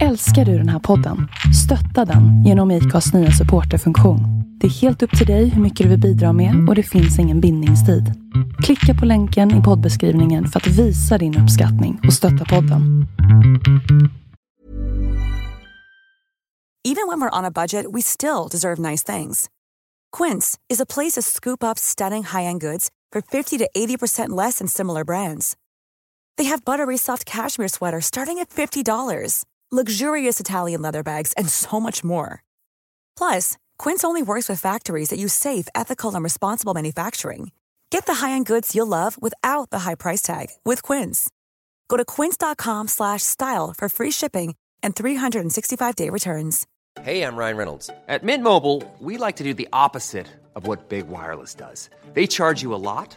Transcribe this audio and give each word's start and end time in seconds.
Älskar 0.00 0.44
du 0.44 0.58
den 0.58 0.68
här 0.68 0.78
podden? 0.78 1.28
Stötta 1.64 2.12
den 2.12 2.44
genom 2.44 2.70
IKAs 2.70 3.12
nya 3.12 3.30
supporterfunktion. 3.30 4.20
Det 4.60 4.66
är 4.66 4.70
helt 4.70 5.02
upp 5.02 5.18
till 5.18 5.26
dig 5.26 5.48
hur 5.48 5.62
mycket 5.62 5.84
du 5.84 5.90
vill 5.90 6.00
bidra 6.00 6.32
med 6.32 6.68
och 6.68 6.74
det 6.74 6.82
finns 6.82 7.18
ingen 7.18 7.40
bindningstid. 7.40 8.04
Klicka 8.62 9.00
på 9.00 9.06
länken 9.06 9.60
i 9.60 9.62
poddbeskrivningen 9.62 10.48
för 10.48 10.60
att 10.60 10.66
visa 10.66 11.18
din 11.18 11.38
uppskattning 11.38 12.00
och 12.06 12.12
stötta 12.12 12.44
podden. 12.44 13.06
Even 16.84 17.08
when 17.08 17.20
we're 17.20 17.38
on 17.38 17.44
a 17.44 17.50
budget, 17.50 17.86
we 17.94 18.02
still 18.02 18.48
deserve 18.50 18.90
nice 18.90 19.16
things. 19.16 19.46
Quince 20.16 20.58
is 20.68 20.80
a 20.80 20.86
place 20.94 21.20
to 21.20 21.22
scoop 21.22 21.62
up 21.62 21.78
stunning 21.78 22.24
high-end 22.24 22.60
goods 22.60 22.88
for 23.12 23.22
50 23.22 23.58
to 23.58 23.66
80% 23.76 24.44
less 24.46 24.58
than 24.58 24.68
similar 24.68 25.04
brands. 25.04 25.56
They 26.38 26.48
have 26.48 26.64
buttery 26.64 26.96
soft 26.98 27.24
cashmere 27.24 27.68
sweaters 27.68 28.06
starting 28.06 28.38
at 28.38 28.50
$50, 28.50 29.44
luxurious 29.72 30.38
Italian 30.38 30.82
leather 30.82 31.02
bags, 31.02 31.32
and 31.32 31.48
so 31.48 31.80
much 31.80 32.04
more. 32.04 32.42
Plus, 33.16 33.56
Quince 33.78 34.04
only 34.04 34.22
works 34.22 34.48
with 34.48 34.60
factories 34.60 35.08
that 35.08 35.18
use 35.18 35.32
safe, 35.32 35.66
ethical, 35.74 36.14
and 36.14 36.22
responsible 36.22 36.74
manufacturing. 36.74 37.52
Get 37.90 38.04
the 38.06 38.14
high-end 38.14 38.46
goods 38.46 38.74
you'll 38.74 38.86
love 38.86 39.20
without 39.20 39.70
the 39.70 39.80
high 39.80 39.94
price 39.94 40.22
tag 40.22 40.48
with 40.64 40.82
Quince. 40.82 41.30
Go 41.88 41.96
to 41.96 42.04
quince.com/style 42.04 43.74
for 43.78 43.88
free 43.88 44.10
shipping 44.10 44.54
and 44.82 44.94
365-day 44.94 46.10
returns. 46.10 46.66
Hey, 47.00 47.22
I'm 47.22 47.36
Ryan 47.36 47.56
Reynolds. 47.56 47.90
At 48.08 48.22
Mint 48.22 48.44
Mobile, 48.44 48.82
we 48.98 49.16
like 49.16 49.36
to 49.36 49.44
do 49.44 49.54
the 49.54 49.68
opposite 49.72 50.26
of 50.54 50.66
what 50.66 50.88
Big 50.90 51.08
Wireless 51.08 51.54
does. 51.54 51.88
They 52.12 52.26
charge 52.26 52.60
you 52.60 52.74
a 52.74 52.82
lot, 52.90 53.16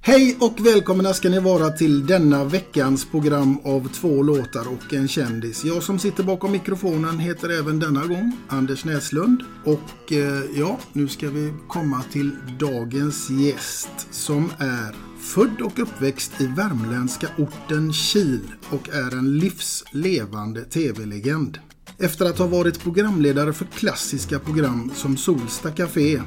Hej 0.00 0.36
och 0.40 0.66
välkomna 0.66 1.14
ska 1.14 1.28
ni 1.28 1.40
vara 1.40 1.70
till 1.70 2.06
denna 2.06 2.44
veckans 2.44 3.10
program 3.10 3.58
av 3.64 3.88
två 3.88 4.22
låtar 4.22 4.68
och 4.68 4.94
en 4.94 5.08
kändis. 5.08 5.64
Jag 5.64 5.82
som 5.82 5.98
sitter 5.98 6.22
bakom 6.22 6.52
mikrofonen 6.52 7.18
heter 7.18 7.48
även 7.48 7.78
denna 7.78 8.06
gång 8.06 8.32
Anders 8.48 8.84
Näslund. 8.84 9.42
Och 9.64 10.12
eh, 10.12 10.42
ja, 10.56 10.78
nu 10.92 11.08
ska 11.08 11.30
vi 11.30 11.52
komma 11.68 12.02
till 12.12 12.30
dagens 12.58 13.30
gäst 13.30 14.06
som 14.10 14.52
är 14.58 14.94
född 15.20 15.60
och 15.60 15.78
uppväxt 15.78 16.40
i 16.40 16.46
värmländska 16.46 17.28
orten 17.38 17.92
Kil 17.92 18.40
och 18.70 18.88
är 18.88 19.16
en 19.18 19.38
livslevande 19.38 20.64
tv-legend. 20.64 21.58
Efter 21.98 22.24
att 22.24 22.38
ha 22.38 22.46
varit 22.46 22.82
programledare 22.82 23.52
för 23.52 23.64
klassiska 23.64 24.38
program 24.38 24.90
som 24.94 25.16
Solsta 25.16 25.70
Café, 25.70 26.20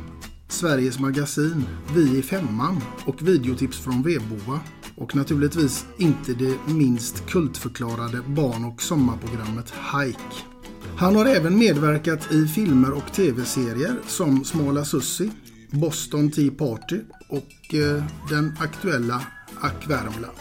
Sveriges 0.52 1.00
Magasin, 1.00 1.66
Vi 1.96 2.18
i 2.18 2.22
Femman 2.22 2.82
och 3.06 3.28
videotips 3.28 3.80
från 3.80 4.04
Vedboa. 4.04 4.60
Och 4.96 5.16
naturligtvis 5.16 5.86
inte 5.98 6.34
det 6.34 6.58
minst 6.74 7.26
kultförklarade 7.26 8.22
barn 8.28 8.66
och 8.66 8.82
sommarprogrammet 8.82 9.74
Hike. 9.94 10.44
Han 10.98 11.16
har 11.16 11.26
även 11.26 11.58
medverkat 11.58 12.32
i 12.32 12.48
filmer 12.48 12.92
och 12.92 13.14
tv-serier 13.14 14.00
som 14.08 14.46
Smala 14.46 14.86
Sussi, 14.86 15.32
Boston 15.72 16.32
Tea 16.32 16.52
Party 16.52 17.00
och 17.30 17.76
eh, 17.76 18.04
den 18.30 18.54
aktuella 18.60 19.22
Ack 19.62 19.90
Värmland. 19.90 20.38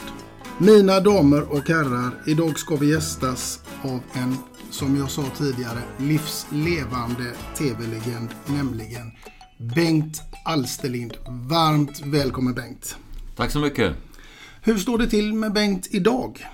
Mina 0.58 1.00
damer 1.00 1.52
och 1.52 1.68
herrar, 1.68 2.22
idag 2.26 2.58
ska 2.58 2.76
vi 2.76 2.90
gästas 2.90 3.60
av 3.82 4.00
en, 4.12 4.36
som 4.70 4.96
jag 4.96 5.10
sa 5.10 5.24
tidigare, 5.38 5.82
livslevande 5.98 7.32
tv-legend, 7.58 8.28
nämligen 8.46 9.12
Bengt 9.60 10.22
Alsterlind. 10.44 11.16
Varmt 11.28 12.00
välkommen 12.04 12.54
Bengt. 12.54 12.96
Tack 13.36 13.50
så 13.50 13.58
mycket. 13.58 13.96
Hur 14.62 14.78
står 14.78 14.98
det 14.98 15.06
till 15.06 15.34
med 15.34 15.52
Bengt 15.52 15.88
idag? 15.90 16.46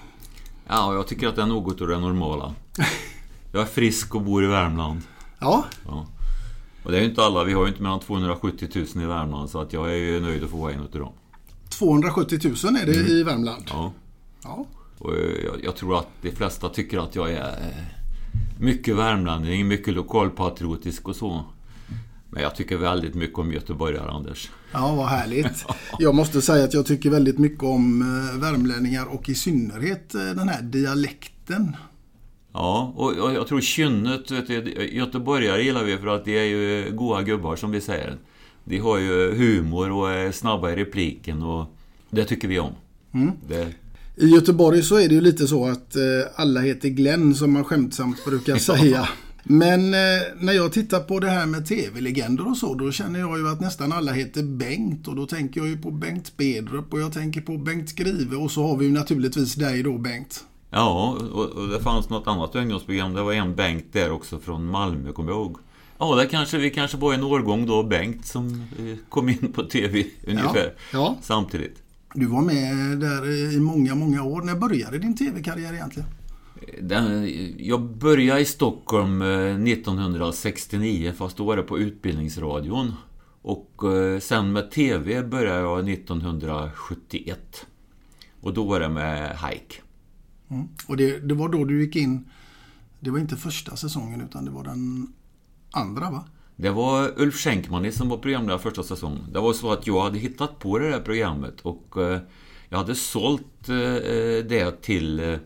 Ja, 0.67 0.95
jag 0.95 1.07
tycker 1.07 1.29
att 1.29 1.37
det 1.37 1.43
är 1.43 1.47
något 1.47 1.81
av 1.81 1.89
det 1.89 1.99
normala. 2.01 2.55
Jag 3.53 3.63
är 3.63 3.67
frisk 3.67 4.15
och 4.15 4.23
bor 4.23 4.45
i 4.45 4.47
Värmland. 4.47 5.01
Ja, 5.39 5.65
Ja. 5.87 6.07
Och 6.83 6.91
det 6.91 6.99
är 6.99 7.01
ju 7.03 7.09
inte 7.09 7.25
alla, 7.25 7.45
vi 7.45 7.53
har 7.53 7.63
ju 7.63 7.69
inte 7.69 7.83
mellan 7.83 8.01
270 8.01 8.69
000 8.95 9.05
i 9.05 9.07
Värmland 9.07 9.51
så 9.51 9.61
att 9.61 9.73
jag 9.73 9.91
är 9.91 9.97
ju 9.97 10.21
nöjd 10.21 10.45
att 10.45 10.51
få 10.51 10.57
vara 10.57 10.73
en 10.73 10.81
utav 10.83 11.01
dem. 11.01 11.13
270 11.69 12.39
000 12.65 12.77
är 12.77 12.87
det 12.87 12.93
i 12.95 13.23
Värmland. 13.23 13.65
Ja. 13.69 13.93
Ja. 14.43 14.67
Och 14.99 15.15
eh, 15.15 15.45
jag, 15.45 15.65
jag 15.65 15.77
tror 15.77 15.99
att 15.99 16.09
de 16.23 16.31
flesta 16.31 16.69
tycker 16.69 16.99
att 16.99 17.15
jag 17.15 17.33
är 17.33 17.49
eh, 17.49 17.85
mycket 18.61 18.97
värmlänning, 18.97 19.69
mycket 19.69 19.95
lokalpatriotisk 19.95 21.09
och 21.09 21.17
så. 21.17 21.45
Men 22.37 22.43
jag 22.43 22.55
tycker 22.55 22.77
väldigt 22.77 23.15
mycket 23.15 23.39
om 23.39 23.53
göteborgare, 23.53 24.11
Anders. 24.11 24.51
Ja, 24.73 24.95
vad 24.95 25.07
härligt. 25.07 25.65
Jag 25.99 26.15
måste 26.15 26.43
säga 26.43 26.65
att 26.65 26.75
jag 26.75 26.87
tycker 26.87 27.11
väldigt 27.11 27.39
mycket 27.39 27.63
om 27.63 28.03
eh, 28.03 28.41
värmlänningar 28.41 29.07
och 29.07 29.29
i 29.29 29.35
synnerhet 29.35 30.15
eh, 30.15 30.21
den 30.21 30.49
här 30.49 30.63
dialekten. 30.63 31.77
Ja, 32.53 32.93
och 32.97 33.35
jag 33.35 33.47
tror 33.47 33.61
kynnet, 33.61 34.31
vet 34.31 34.47
du, 34.47 34.89
göteborgare 34.93 35.63
gillar 35.63 35.85
vi 35.85 35.99
för 35.99 36.07
att 36.07 36.25
de 36.25 36.39
är 36.39 36.45
ju 36.45 36.93
goa 36.93 37.23
gubbar 37.23 37.57
som 37.57 37.71
vi 37.71 37.81
säger. 37.81 38.17
De 38.65 38.79
har 38.79 38.99
ju 38.99 39.35
humor 39.35 39.91
och 39.91 40.11
är 40.11 40.33
snabba 40.33 40.71
i 40.71 40.77
repliken 40.77 41.43
och 41.43 41.77
det 42.11 42.25
tycker 42.25 42.49
vi 42.49 42.59
om. 42.59 42.73
Det, 43.49 43.69
I 44.17 44.27
Göteborg 44.27 44.83
så 44.83 44.97
är 44.97 45.09
det 45.09 45.15
ju 45.15 45.21
lite 45.21 45.47
så 45.47 45.67
att 45.67 45.97
eh, 45.97 46.03
alla 46.35 46.61
heter 46.61 46.89
Glenn 46.89 47.35
som 47.35 47.53
man 47.53 47.65
skämtsamt 47.65 48.25
brukar 48.25 48.57
säga. 48.77 49.09
Men 49.49 49.95
eh, 49.95 50.23
när 50.41 50.53
jag 50.53 50.73
tittar 50.73 51.01
på 51.01 51.21
det 51.21 51.31
här 51.31 51.47
med 51.47 51.67
tv-legender 51.67 52.49
och 52.49 52.57
så, 52.57 52.75
då 52.75 52.93
känner 52.93 53.21
jag 53.21 53.39
ju 53.39 53.49
att 53.49 53.61
nästan 53.61 53.93
alla 53.93 54.13
heter 54.13 54.43
Bengt 54.43 55.09
och 55.09 55.17
då 55.17 55.27
tänker 55.27 55.61
jag 55.61 55.69
ju 55.69 55.79
på 55.79 55.91
Bengt 55.91 56.37
Bedrup 56.37 56.93
och 56.93 57.01
jag 57.01 57.13
tänker 57.13 57.41
på 57.41 57.59
Bengt 57.59 57.89
Skrive 57.89 58.37
och 58.37 58.51
så 58.51 58.67
har 58.67 58.77
vi 58.77 58.87
ju 58.87 58.93
naturligtvis 58.93 59.55
dig 59.55 59.83
då 59.83 59.99
Bengt. 59.99 60.45
ja, 60.71 61.17
och, 61.33 61.45
och 61.45 61.69
det 61.69 61.81
fanns 61.81 62.09
något 62.09 62.27
annat 62.27 62.55
ungdomsprogram. 62.55 63.15
Det 63.15 63.23
var 63.23 63.33
en 63.33 63.55
Bengt 63.55 63.93
där 63.93 64.11
också 64.11 64.39
från 64.39 64.67
Malmö, 64.67 65.13
kommer 65.13 65.31
jag 65.31 65.41
ihåg. 65.41 65.57
Ja, 65.99 66.15
det 66.15 66.27
kanske, 66.27 66.59
vi 66.59 66.71
kanske 66.71 66.97
var 66.97 67.15
en 67.15 67.25
årgång 67.25 67.67
då, 67.67 67.83
Bengt, 67.83 68.27
som 68.27 68.65
eh, 68.79 68.97
kom 69.09 69.29
in 69.29 69.53
på 69.53 69.63
TV 69.63 70.05
ungefär 70.27 70.75
ja. 70.93 71.17
samtidigt. 71.23 71.83
Du 72.15 72.27
var 72.27 72.43
med 72.43 72.99
där 72.99 73.53
i 73.55 73.61
många, 73.61 73.95
många 73.95 74.23
år. 74.23 74.43
När 74.43 74.55
började 74.55 74.99
din 74.99 75.17
tv-karriär 75.17 75.73
egentligen? 75.73 76.09
Den, 76.81 77.31
jag 77.59 77.97
började 77.97 78.41
i 78.41 78.45
Stockholm 78.45 79.23
eh, 79.23 79.29
1969, 79.73 81.13
fast 81.17 81.37
då 81.37 81.45
var 81.45 81.57
det 81.57 81.63
på 81.63 81.79
Utbildningsradion. 81.79 82.93
Och 83.43 83.95
eh, 83.95 84.21
sen 84.21 84.53
med 84.53 84.71
TV 84.71 85.23
började 85.23 85.61
jag 85.61 85.89
1971. 85.91 87.67
Och 88.41 88.55
då 88.55 88.65
var 88.65 88.81
det 88.81 88.89
med 88.89 89.31
Hike. 89.31 89.83
Mm. 90.51 90.69
Och 90.87 90.97
det, 90.97 91.19
det 91.19 91.35
var 91.35 91.49
då 91.49 91.65
du 91.65 91.85
gick 91.85 91.97
in, 91.97 92.25
det 93.01 93.11
var 93.11 93.19
inte 93.19 93.37
första 93.37 93.77
säsongen 93.77 94.21
utan 94.21 94.45
det 94.45 94.51
var 94.51 94.65
den 94.65 95.13
andra 95.71 96.11
va? 96.11 96.25
Det 96.57 96.71
var 96.71 97.13
Ulf 97.17 97.35
Schenkman 97.35 97.93
som 97.93 98.09
var 98.09 98.19
programledare 98.19 98.59
första 98.59 98.83
säsongen. 98.83 99.27
Det 99.33 99.41
var 99.41 99.53
så 99.53 99.73
att 99.73 99.87
jag 99.87 100.01
hade 100.01 100.19
hittat 100.19 100.59
på 100.59 100.79
det 100.79 100.91
där 100.91 101.01
programmet 101.01 101.61
och 101.61 102.03
eh, 102.03 102.21
jag 102.69 102.79
hade 102.79 102.95
sålt 102.95 103.69
eh, 103.69 104.45
det 104.49 104.83
till, 104.83 105.21
eh, 105.21 105.39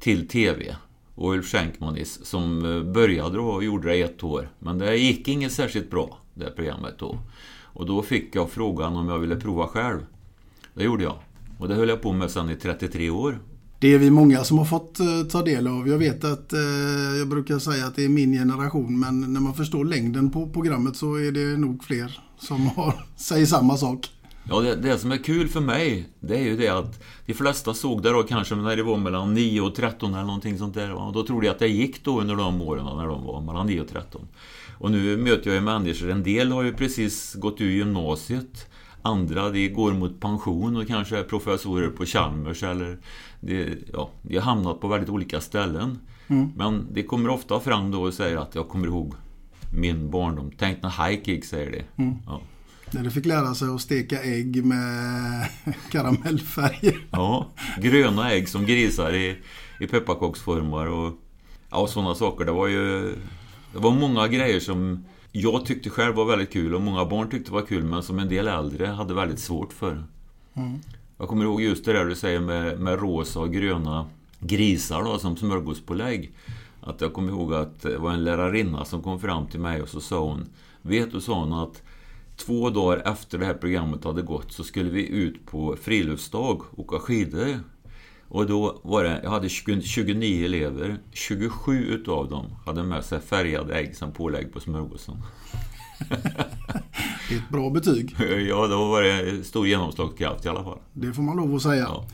till 0.00 0.28
TV. 0.28 0.76
Och 1.14 1.32
Ulf 1.32 1.46
Schenkmanis 1.46 2.24
som 2.24 2.64
eh, 2.64 2.92
började 2.92 3.36
då 3.36 3.44
och 3.44 3.64
gjorde 3.64 3.88
det 3.88 3.96
i 3.96 4.02
ett 4.02 4.24
år. 4.24 4.48
Men 4.58 4.78
det 4.78 4.96
gick 4.96 5.28
inget 5.28 5.52
särskilt 5.52 5.90
bra, 5.90 6.18
det 6.34 6.50
programmet 6.50 6.94
då. 6.98 7.18
Och 7.62 7.86
då 7.86 8.02
fick 8.02 8.34
jag 8.34 8.50
frågan 8.50 8.96
om 8.96 9.08
jag 9.08 9.18
ville 9.18 9.36
prova 9.36 9.66
själv. 9.66 9.98
Det 10.74 10.84
gjorde 10.84 11.04
jag. 11.04 11.16
Och 11.58 11.68
det 11.68 11.74
höll 11.74 11.88
jag 11.88 12.02
på 12.02 12.12
med 12.12 12.30
sedan 12.30 12.50
i 12.50 12.56
33 12.56 13.10
år. 13.10 13.38
Det 13.80 13.94
är 13.94 13.98
vi 13.98 14.10
många 14.10 14.44
som 14.44 14.58
har 14.58 14.64
fått 14.64 15.00
eh, 15.00 15.22
ta 15.30 15.42
del 15.42 15.66
av. 15.66 15.88
Jag 15.88 15.98
vet 15.98 16.24
att 16.24 16.52
eh, 16.52 16.60
jag 17.18 17.28
brukar 17.28 17.58
säga 17.58 17.86
att 17.86 17.96
det 17.96 18.04
är 18.04 18.08
min 18.08 18.32
generation 18.32 19.00
men 19.00 19.32
när 19.32 19.40
man 19.40 19.54
förstår 19.54 19.84
längden 19.84 20.30
på 20.30 20.48
programmet 20.48 20.96
så 20.96 21.14
är 21.14 21.32
det 21.32 21.56
nog 21.56 21.84
fler 21.84 22.20
som 22.38 22.66
har, 22.66 22.94
säger 23.16 23.46
samma 23.46 23.76
sak. 23.76 24.10
Ja, 24.48 24.60
det, 24.60 24.76
det 24.76 24.98
som 24.98 25.12
är 25.12 25.16
kul 25.16 25.48
för 25.48 25.60
mig, 25.60 26.08
det 26.20 26.36
är 26.36 26.42
ju 26.42 26.56
det 26.56 26.68
att 26.68 27.04
de 27.26 27.34
flesta 27.34 27.74
såg 27.74 28.02
det 28.02 28.10
då 28.10 28.22
kanske 28.22 28.54
när 28.54 28.76
det 28.76 28.82
var 28.82 28.96
mellan 28.96 29.34
9 29.34 29.60
och 29.60 29.74
13 29.74 30.14
eller 30.14 30.24
någonting 30.24 30.58
sånt 30.58 30.74
där. 30.74 30.92
Och 30.92 31.12
då 31.12 31.26
trodde 31.26 31.46
jag 31.46 31.52
att 31.52 31.58
det 31.58 31.68
gick 31.68 32.04
då 32.04 32.20
under 32.20 32.36
de 32.36 32.62
åren 32.62 32.84
när 32.96 33.06
de 33.06 33.24
var 33.24 33.40
mellan 33.40 33.66
9 33.66 33.80
och 33.80 33.88
13. 33.88 34.28
Och 34.78 34.90
nu 34.90 35.16
möter 35.16 35.46
jag 35.46 35.54
ju 35.54 35.60
människor, 35.60 36.10
en 36.10 36.22
del 36.22 36.52
har 36.52 36.62
ju 36.62 36.72
precis 36.72 37.34
gått 37.34 37.60
ur 37.60 37.70
gymnasiet. 37.70 38.66
Andra 39.02 39.50
de 39.50 39.68
går 39.68 39.92
mot 39.92 40.20
pension 40.20 40.76
och 40.76 40.86
kanske 40.86 41.18
är 41.18 41.22
professorer 41.22 41.88
på 41.88 42.04
Chalmers 42.04 42.62
eller 42.62 42.98
de, 43.40 43.76
ja, 43.92 44.10
de 44.22 44.34
har 44.36 44.42
hamnat 44.42 44.80
på 44.80 44.88
väldigt 44.88 45.10
olika 45.10 45.40
ställen. 45.40 45.98
Mm. 46.26 46.52
Men 46.56 46.86
det 46.92 47.02
kommer 47.02 47.28
ofta 47.28 47.60
fram 47.60 47.90
då 47.90 48.02
och 48.02 48.14
säger 48.14 48.36
att 48.36 48.54
jag 48.54 48.68
kommer 48.68 48.86
ihåg 48.86 49.14
min 49.72 50.10
barndom. 50.10 50.50
Tänk 50.58 50.82
när 50.82 51.08
Hike 51.08 51.32
gick, 51.32 51.44
säger 51.44 51.70
det. 51.70 52.02
Mm. 52.02 52.14
Ja. 52.26 52.40
När 52.90 53.02
du 53.02 53.10
fick 53.10 53.26
lära 53.26 53.54
sig 53.54 53.68
att 53.68 53.80
steka 53.80 54.22
ägg 54.22 54.64
med 54.64 55.48
karamellfärger. 55.90 57.06
Ja, 57.10 57.50
gröna 57.78 58.32
ägg 58.32 58.48
som 58.48 58.66
grisar 58.66 59.12
i, 59.12 59.36
i 59.80 59.86
pepparkaksformar 59.86 60.86
och 60.86 61.12
ja, 61.70 61.86
sådana 61.86 62.14
saker. 62.14 62.44
Det 62.44 62.52
var 62.52 62.66
ju 62.66 63.14
det 63.72 63.78
var 63.78 63.90
många 63.90 64.28
grejer 64.28 64.60
som 64.60 65.04
jag 65.32 65.66
tyckte 65.66 65.90
själv 65.90 66.14
var 66.14 66.24
väldigt 66.24 66.52
kul 66.52 66.74
och 66.74 66.80
många 66.80 67.04
barn 67.04 67.30
tyckte 67.30 67.52
var 67.52 67.62
kul 67.62 67.84
men 67.84 68.02
som 68.02 68.18
en 68.18 68.28
del 68.28 68.48
äldre 68.48 68.86
hade 68.86 69.14
väldigt 69.14 69.38
svårt 69.38 69.72
för. 69.72 70.04
Mm. 70.54 70.78
Jag 71.18 71.28
kommer 71.28 71.44
ihåg 71.44 71.62
just 71.62 71.84
det 71.84 71.92
där 71.92 72.04
du 72.04 72.14
säger 72.14 72.40
med, 72.40 72.80
med 72.80 73.00
rosa 73.00 73.40
och 73.40 73.52
gröna 73.52 74.06
grisar 74.40 75.02
då, 75.02 75.18
som 75.18 75.36
smörgåspålägg. 75.36 76.32
Att 76.80 77.00
jag 77.00 77.12
kommer 77.12 77.32
ihåg 77.32 77.54
att 77.54 77.82
det 77.82 77.98
var 77.98 78.12
en 78.12 78.24
lärarinna 78.24 78.84
som 78.84 79.02
kom 79.02 79.20
fram 79.20 79.46
till 79.46 79.60
mig 79.60 79.82
och 79.82 79.88
så 79.88 80.00
sa 80.00 80.20
hon 80.20 80.46
Vet 80.82 81.12
du, 81.12 81.20
sa 81.20 81.40
hon, 81.40 81.52
att 81.52 81.82
två 82.36 82.70
dagar 82.70 83.12
efter 83.12 83.38
det 83.38 83.46
här 83.46 83.54
programmet 83.54 84.04
hade 84.04 84.22
gått 84.22 84.52
så 84.52 84.64
skulle 84.64 84.90
vi 84.90 85.08
ut 85.08 85.46
på 85.46 85.76
friluftsdag 85.82 86.62
och 86.70 86.78
åka 86.78 86.98
skidor. 86.98 87.60
Och 88.28 88.46
då 88.46 88.80
var 88.82 89.04
det, 89.04 89.20
jag 89.22 89.30
hade 89.30 89.48
29 89.48 90.44
elever. 90.44 90.98
27 91.12 91.84
utav 91.84 92.30
dem 92.30 92.46
hade 92.66 92.82
med 92.82 93.04
sig 93.04 93.20
färgade 93.20 93.74
ägg 93.74 93.96
som 93.96 94.12
pålägg 94.12 94.52
på 94.52 94.60
smörgåsen. 94.60 95.14
det 97.28 97.34
är 97.34 97.38
ett 97.38 97.48
bra 97.50 97.70
betyg. 97.70 98.16
Ja, 98.48 98.66
då 98.66 98.88
var 98.88 99.02
det 99.02 99.44
stor 99.44 99.66
genomslagskraft 99.66 100.44
i 100.44 100.48
alla 100.48 100.64
fall. 100.64 100.78
Det 100.92 101.12
får 101.12 101.22
man 101.22 101.36
lov 101.36 101.54
att 101.54 101.62
säga. 101.62 101.82
Ja. 101.82 102.06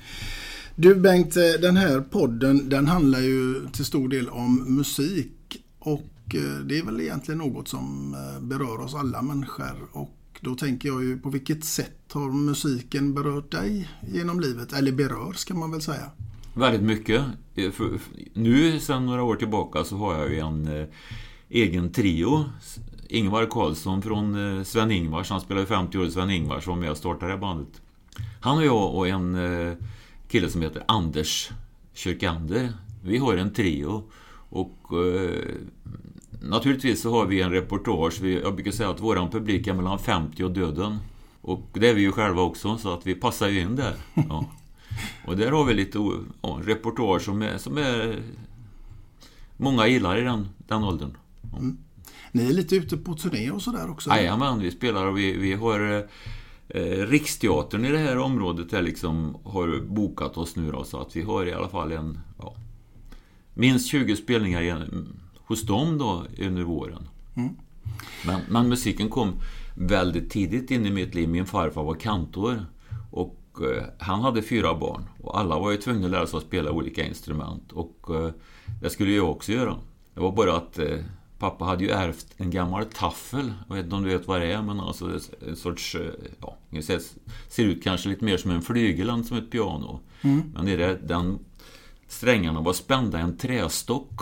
Du 0.76 0.94
Bengt, 0.94 1.34
den 1.60 1.76
här 1.76 2.00
podden 2.00 2.69
den 2.69 2.86
handlar 2.86 3.20
ju 3.20 3.69
till 3.72 3.84
stor 3.84 4.08
del 4.08 4.28
om 4.28 4.76
musik. 4.76 5.32
Och 5.78 6.02
Eh, 6.34 6.64
det 6.64 6.79
är 6.79 6.84
väl 6.84 7.00
egentligen 7.00 7.38
något 7.38 7.69
som 7.69 8.14
eh, 8.14 8.43
berör 8.43 8.81
oss 8.81 8.94
alla 8.94 9.23
människor. 9.23 9.88
Och 9.93 10.19
då 10.40 10.55
tänker 10.55 10.88
jag 10.88 11.05
ju 11.05 11.19
på 11.19 11.31
vilket 11.31 11.64
sätt 11.64 12.12
har 12.12 12.32
musiken 12.32 13.14
berört 13.14 13.52
dig 13.52 13.88
genom 14.12 14.40
livet? 14.40 14.73
Eller 14.73 14.93
berör 14.93 15.32
ska 15.32 15.55
man 15.55 15.70
väl 15.70 15.82
säga. 15.82 16.11
Väldigt 16.55 16.82
mycket. 16.82 17.23
Eh, 17.55 17.73
nu 18.32 18.81
sedan 18.81 19.06
några 19.06 19.23
år 19.23 19.37
tillbaka 19.37 19.84
så 19.84 19.96
har 19.96 20.14
jag 20.14 20.31
ju 20.31 20.38
en 20.38 20.87
egen 21.49 21.93
trio. 21.93 22.44
Ingvar 23.08 23.46
Karlsson 23.46 24.02
från 24.02 24.34
Sven-Ingvars, 24.64 25.31
han 25.31 25.40
spelade 25.40 25.67
50 25.67 25.99
år 25.99 26.06
i 26.06 26.11
Sven-Ingvars 26.11 26.67
var 26.67 26.76
med 26.76 26.90
och 26.90 26.96
startade 26.96 27.32
det 27.32 27.38
bandet. 27.38 27.81
Han 28.40 28.58
och 28.58 28.64
jag 28.64 28.94
och 28.94 29.08
en 29.08 29.37
kille 30.29 30.50
som 30.50 30.62
heter 30.62 30.82
Anders 30.88 31.50
Kyrkander. 31.94 32.73
Vi 33.05 33.19
har 33.19 33.37
en 33.37 33.52
trio. 33.52 34.05
Och 34.49 34.93
naturligtvis 36.42 37.02
så 37.02 37.10
har 37.10 37.26
vi 37.26 37.40
en 37.40 37.50
reportage. 37.50 38.22
Jag 38.22 38.54
brukar 38.54 38.70
säga 38.70 38.90
att 38.90 39.00
våran 39.00 39.30
publik 39.30 39.66
är 39.66 39.74
mellan 39.74 39.98
50 39.98 40.44
och 40.44 40.50
döden. 40.50 40.98
Och 41.40 41.68
det 41.72 41.88
är 41.88 41.94
vi 41.94 42.00
ju 42.00 42.12
själva 42.12 42.42
också, 42.42 42.78
så 42.78 42.94
att 42.94 43.06
vi 43.06 43.14
passar 43.14 43.48
ju 43.48 43.60
in 43.60 43.76
där. 43.76 43.94
Ja. 44.28 44.44
Och 45.26 45.36
där 45.36 45.50
har 45.50 45.64
vi 45.64 45.74
lite 45.74 45.98
ja, 46.42 46.60
reportage 46.62 47.22
som 47.22 47.42
är, 47.42 47.58
som 47.58 47.78
är... 47.78 48.22
Många 49.56 49.86
gillar 49.86 50.18
i 50.18 50.22
den, 50.22 50.48
den 50.58 50.84
åldern. 50.84 51.16
Ja. 51.52 51.58
Mm. 51.58 51.78
Ni 52.32 52.48
är 52.48 52.52
lite 52.52 52.76
ute 52.76 52.96
på 52.96 53.14
turné 53.14 53.50
och 53.50 53.62
sådär 53.62 53.90
också? 53.90 54.10
Jajamän, 54.10 54.60
vi 54.60 54.70
spelar 54.70 55.06
och 55.06 55.18
vi, 55.18 55.36
vi 55.36 55.52
har... 55.52 56.08
Eh, 56.68 57.06
Riksteatern 57.06 57.84
i 57.84 57.90
det 57.90 57.98
här 57.98 58.18
området 58.18 58.70
där 58.70 58.82
liksom 58.82 59.36
har 59.44 59.80
bokat 59.80 60.36
oss 60.36 60.56
nu 60.56 60.70
då, 60.70 60.84
så 60.84 61.00
att 61.00 61.16
vi 61.16 61.22
har 61.22 61.46
i 61.46 61.52
alla 61.52 61.68
fall 61.68 61.92
en... 61.92 62.18
Ja, 62.38 62.54
minst 63.54 63.88
20 63.88 64.16
spelningar 64.16 64.62
hos 65.52 65.62
dem 65.62 65.99
då 65.99 66.25
under 66.38 66.62
våren. 66.62 67.08
Mm. 67.34 67.56
Men, 68.26 68.40
men, 68.49 68.69
musiken 68.69 69.08
kom 69.08 69.32
väldigt 69.75 70.31
tidigt 70.31 70.70
in 70.70 70.87
i 70.87 70.90
mitt 70.90 71.14
liv. 71.14 71.28
Min 71.28 71.46
farfar 71.46 71.82
var 71.82 71.94
kantor. 71.94 72.66
Och 73.10 73.38
eh, 73.60 73.84
han 73.99 74.20
hade 74.20 74.43
fyra 74.43 74.75
barn. 74.75 75.04
Och 75.22 75.38
alla 75.38 75.58
var 75.58 75.70
ju 75.70 75.76
tvungna 75.76 76.04
att 76.04 76.10
lära 76.10 76.26
sig 76.26 76.37
att 76.37 76.43
spela 76.43 76.70
olika 76.70 77.06
instrument. 77.06 77.72
Och 77.72 78.16
eh, 78.16 78.31
det 78.82 78.90
skulle 78.90 79.12
jag 79.12 79.31
också 79.31 79.52
göra. 79.52 79.76
Det 80.14 80.20
var 80.20 80.32
bara 80.32 80.56
att 80.56 80.78
eh, 80.78 80.99
pappa 81.38 81.64
hade 81.64 81.84
ju 81.84 81.90
ärvt 81.90 82.26
en 82.37 82.50
gammal 82.50 82.84
taffel. 82.84 83.52
Jag 83.69 83.75
vet 83.75 83.84
inte 83.84 83.96
om 83.96 84.02
du 84.02 84.08
vet 84.08 84.28
vad 84.28 84.40
det 84.40 84.52
är, 84.52 84.62
men 84.62 84.81
alltså 84.81 85.20
en 85.48 85.56
sorts... 85.56 85.94
Eh, 85.94 86.12
ja, 86.40 86.56
ser, 86.82 87.00
ser 87.48 87.64
ut 87.64 87.84
kanske 87.84 88.08
lite 88.08 88.25
mer 88.25 88.37
som 88.37 88.50
en 88.50 88.62
flygel 88.62 89.08
än 89.08 89.25
som 89.25 89.37
ett 89.37 89.50
piano. 89.50 90.00
Mm. 90.22 90.43
Men 90.55 90.66
det, 90.66 91.08
den 91.08 91.38
strängarna 92.08 92.60
var 92.60 92.72
spända 92.72 93.19
i 93.19 93.22
en 93.22 93.37
trästock 93.37 94.20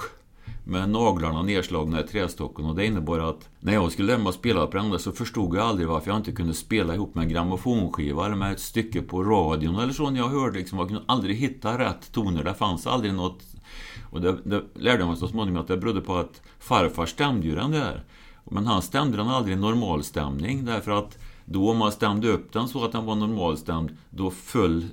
med 0.71 0.91
naglarna 0.91 1.43
nedslagna 1.43 2.01
i 2.01 2.03
trästocken 2.03 2.65
och 2.65 2.75
det 2.75 2.87
innebar 2.87 3.19
att 3.19 3.49
när 3.61 3.73
jag 3.73 3.93
skulle 3.93 4.13
lämna 4.13 4.29
och 4.29 4.35
spela 4.35 4.67
på 4.67 4.77
den 4.77 4.99
så 4.99 5.13
förstod 5.13 5.57
jag 5.57 5.67
aldrig 5.67 5.89
varför 5.89 6.11
jag 6.11 6.17
inte 6.17 6.33
kunde 6.33 6.55
spela 6.55 6.95
ihop 6.95 7.15
med 7.15 7.23
en 7.23 7.29
grammofonskiva 7.29 8.27
eller 8.27 8.37
med 8.37 8.53
ett 8.53 8.61
stycke 8.61 9.03
på 9.03 9.23
radion 9.23 9.77
eller 9.77 9.93
så 9.93 10.11
när 10.11 10.21
jag 10.21 10.29
hörde 10.29 10.59
liksom, 10.59 10.79
jag 10.79 10.89
kunde 10.89 11.03
aldrig 11.07 11.37
hitta 11.37 11.79
rätt 11.79 12.13
toner. 12.13 12.45
Det 12.45 12.55
fanns 12.55 12.87
aldrig 12.87 13.15
något 13.15 13.43
och 14.11 14.21
det, 14.21 14.37
det 14.45 14.63
lärde 14.75 14.99
jag 14.99 15.09
mig 15.09 15.17
så 15.17 15.29
småningom 15.29 15.61
att 15.61 15.69
det 15.69 15.77
berodde 15.77 16.01
på 16.01 16.17
att 16.17 16.43
farfar 16.59 17.07
stämde 17.07 17.47
ju 17.47 17.55
den 17.55 17.71
där. 17.71 18.05
Men 18.45 18.67
han 18.67 18.83
stämde 18.83 19.17
den 19.17 19.29
aldrig 19.29 19.57
i 19.57 19.61
normalstämning 19.61 20.65
därför 20.65 20.91
att 20.91 21.19
då 21.45 21.71
om 21.71 21.77
man 21.77 21.93
stämde 21.93 22.29
upp 22.29 22.53
den 22.53 22.69
så 22.69 22.85
att 22.85 22.93
den 22.93 23.05
var 23.07 23.15
normalstämd, 23.15 23.97
då 24.11 24.31
föll 24.31 24.87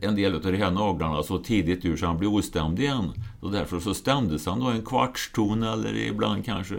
en 0.00 0.16
del 0.16 0.34
av 0.34 0.42
de 0.42 0.56
här 0.56 0.70
naglarna 0.70 1.22
så 1.22 1.38
tidigt 1.38 1.84
ur 1.84 1.96
så 1.96 2.06
han 2.06 2.18
blev 2.18 2.34
ostämd 2.34 2.78
igen. 2.78 3.12
Och 3.40 3.52
därför 3.52 3.80
så 3.80 3.94
stämdes 3.94 4.46
han 4.46 4.60
då 4.60 4.66
en 4.66 4.82
kvartston 4.82 5.62
eller 5.62 5.96
ibland 5.96 6.44
kanske 6.44 6.74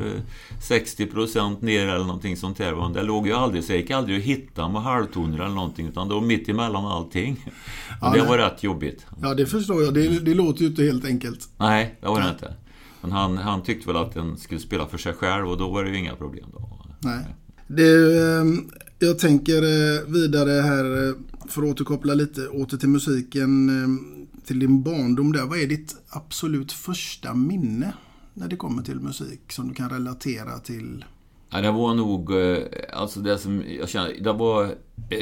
60% 0.61 1.65
ner 1.65 1.87
eller 1.87 2.05
någonting 2.05 2.37
sånt 2.37 2.57
där. 2.57 2.93
Det 2.93 3.03
låg 3.03 3.27
ju 3.27 3.33
aldrig, 3.33 3.63
så 3.63 3.71
jag 3.71 3.79
gick 3.79 3.91
aldrig 3.91 4.17
att 4.17 4.23
hitta 4.23 4.69
med 4.69 4.81
halvtoner 4.81 5.39
eller 5.39 5.55
någonting 5.55 5.87
utan 5.87 6.07
det 6.07 6.13
var 6.13 6.21
mitt 6.21 6.49
emellan 6.49 6.85
allting. 6.85 7.45
Ja, 8.01 8.11
det 8.13 8.21
var 8.21 8.37
rätt 8.37 8.63
jobbigt. 8.63 9.05
Ja, 9.21 9.33
det 9.33 9.45
förstår 9.45 9.83
jag. 9.83 9.93
Det, 9.93 10.19
det 10.19 10.33
låter 10.33 10.61
ju 10.61 10.67
inte 10.67 10.83
helt 10.83 11.05
enkelt. 11.05 11.49
Nej, 11.57 11.95
det 12.01 12.07
var 12.07 12.21
det 12.21 12.29
inte. 12.29 12.53
Men 13.01 13.11
han, 13.11 13.37
han 13.37 13.63
tyckte 13.63 13.87
väl 13.87 13.97
att 13.97 14.13
den 14.13 14.37
skulle 14.37 14.59
spela 14.59 14.87
för 14.87 14.97
sig 14.97 15.13
själv 15.13 15.49
och 15.49 15.57
då 15.57 15.69
var 15.69 15.83
det 15.83 15.89
ju 15.89 15.97
inga 15.97 16.15
problem. 16.15 16.45
Då. 16.53 16.85
Nej. 16.99 17.25
Det, 17.67 18.21
ehm, 18.21 18.71
jag 18.99 19.19
tänker 19.19 19.61
eh, 19.61 20.05
vidare 20.07 20.51
här 20.51 21.07
eh, 21.07 21.13
för 21.47 21.61
att 21.61 21.69
återkoppla 21.69 22.13
lite 22.13 22.47
åter 22.47 22.77
till 22.77 22.89
musiken, 22.89 23.69
eh, 23.69 23.87
till 24.45 24.59
din 24.59 24.83
barndom 24.83 25.31
där. 25.31 25.45
Vad 25.45 25.59
är 25.59 25.67
ditt 25.67 25.95
absolut 26.09 26.71
första 26.71 27.33
minne 27.33 27.93
när 28.33 28.47
det 28.47 28.55
kommer 28.55 28.83
till 28.83 28.99
musik 28.99 29.51
som 29.51 29.67
du 29.67 29.73
kan 29.73 29.89
relatera 29.89 30.59
till? 30.59 31.05
Ja, 31.49 31.61
det 31.61 31.71
var 31.71 31.93
nog, 31.93 32.31
alltså 32.93 33.19
det 33.19 33.37
som 33.37 33.63
jag 33.79 33.89
känner, 33.89 34.23
det 34.23 34.33
var 34.33 34.63
eh, 35.09 35.19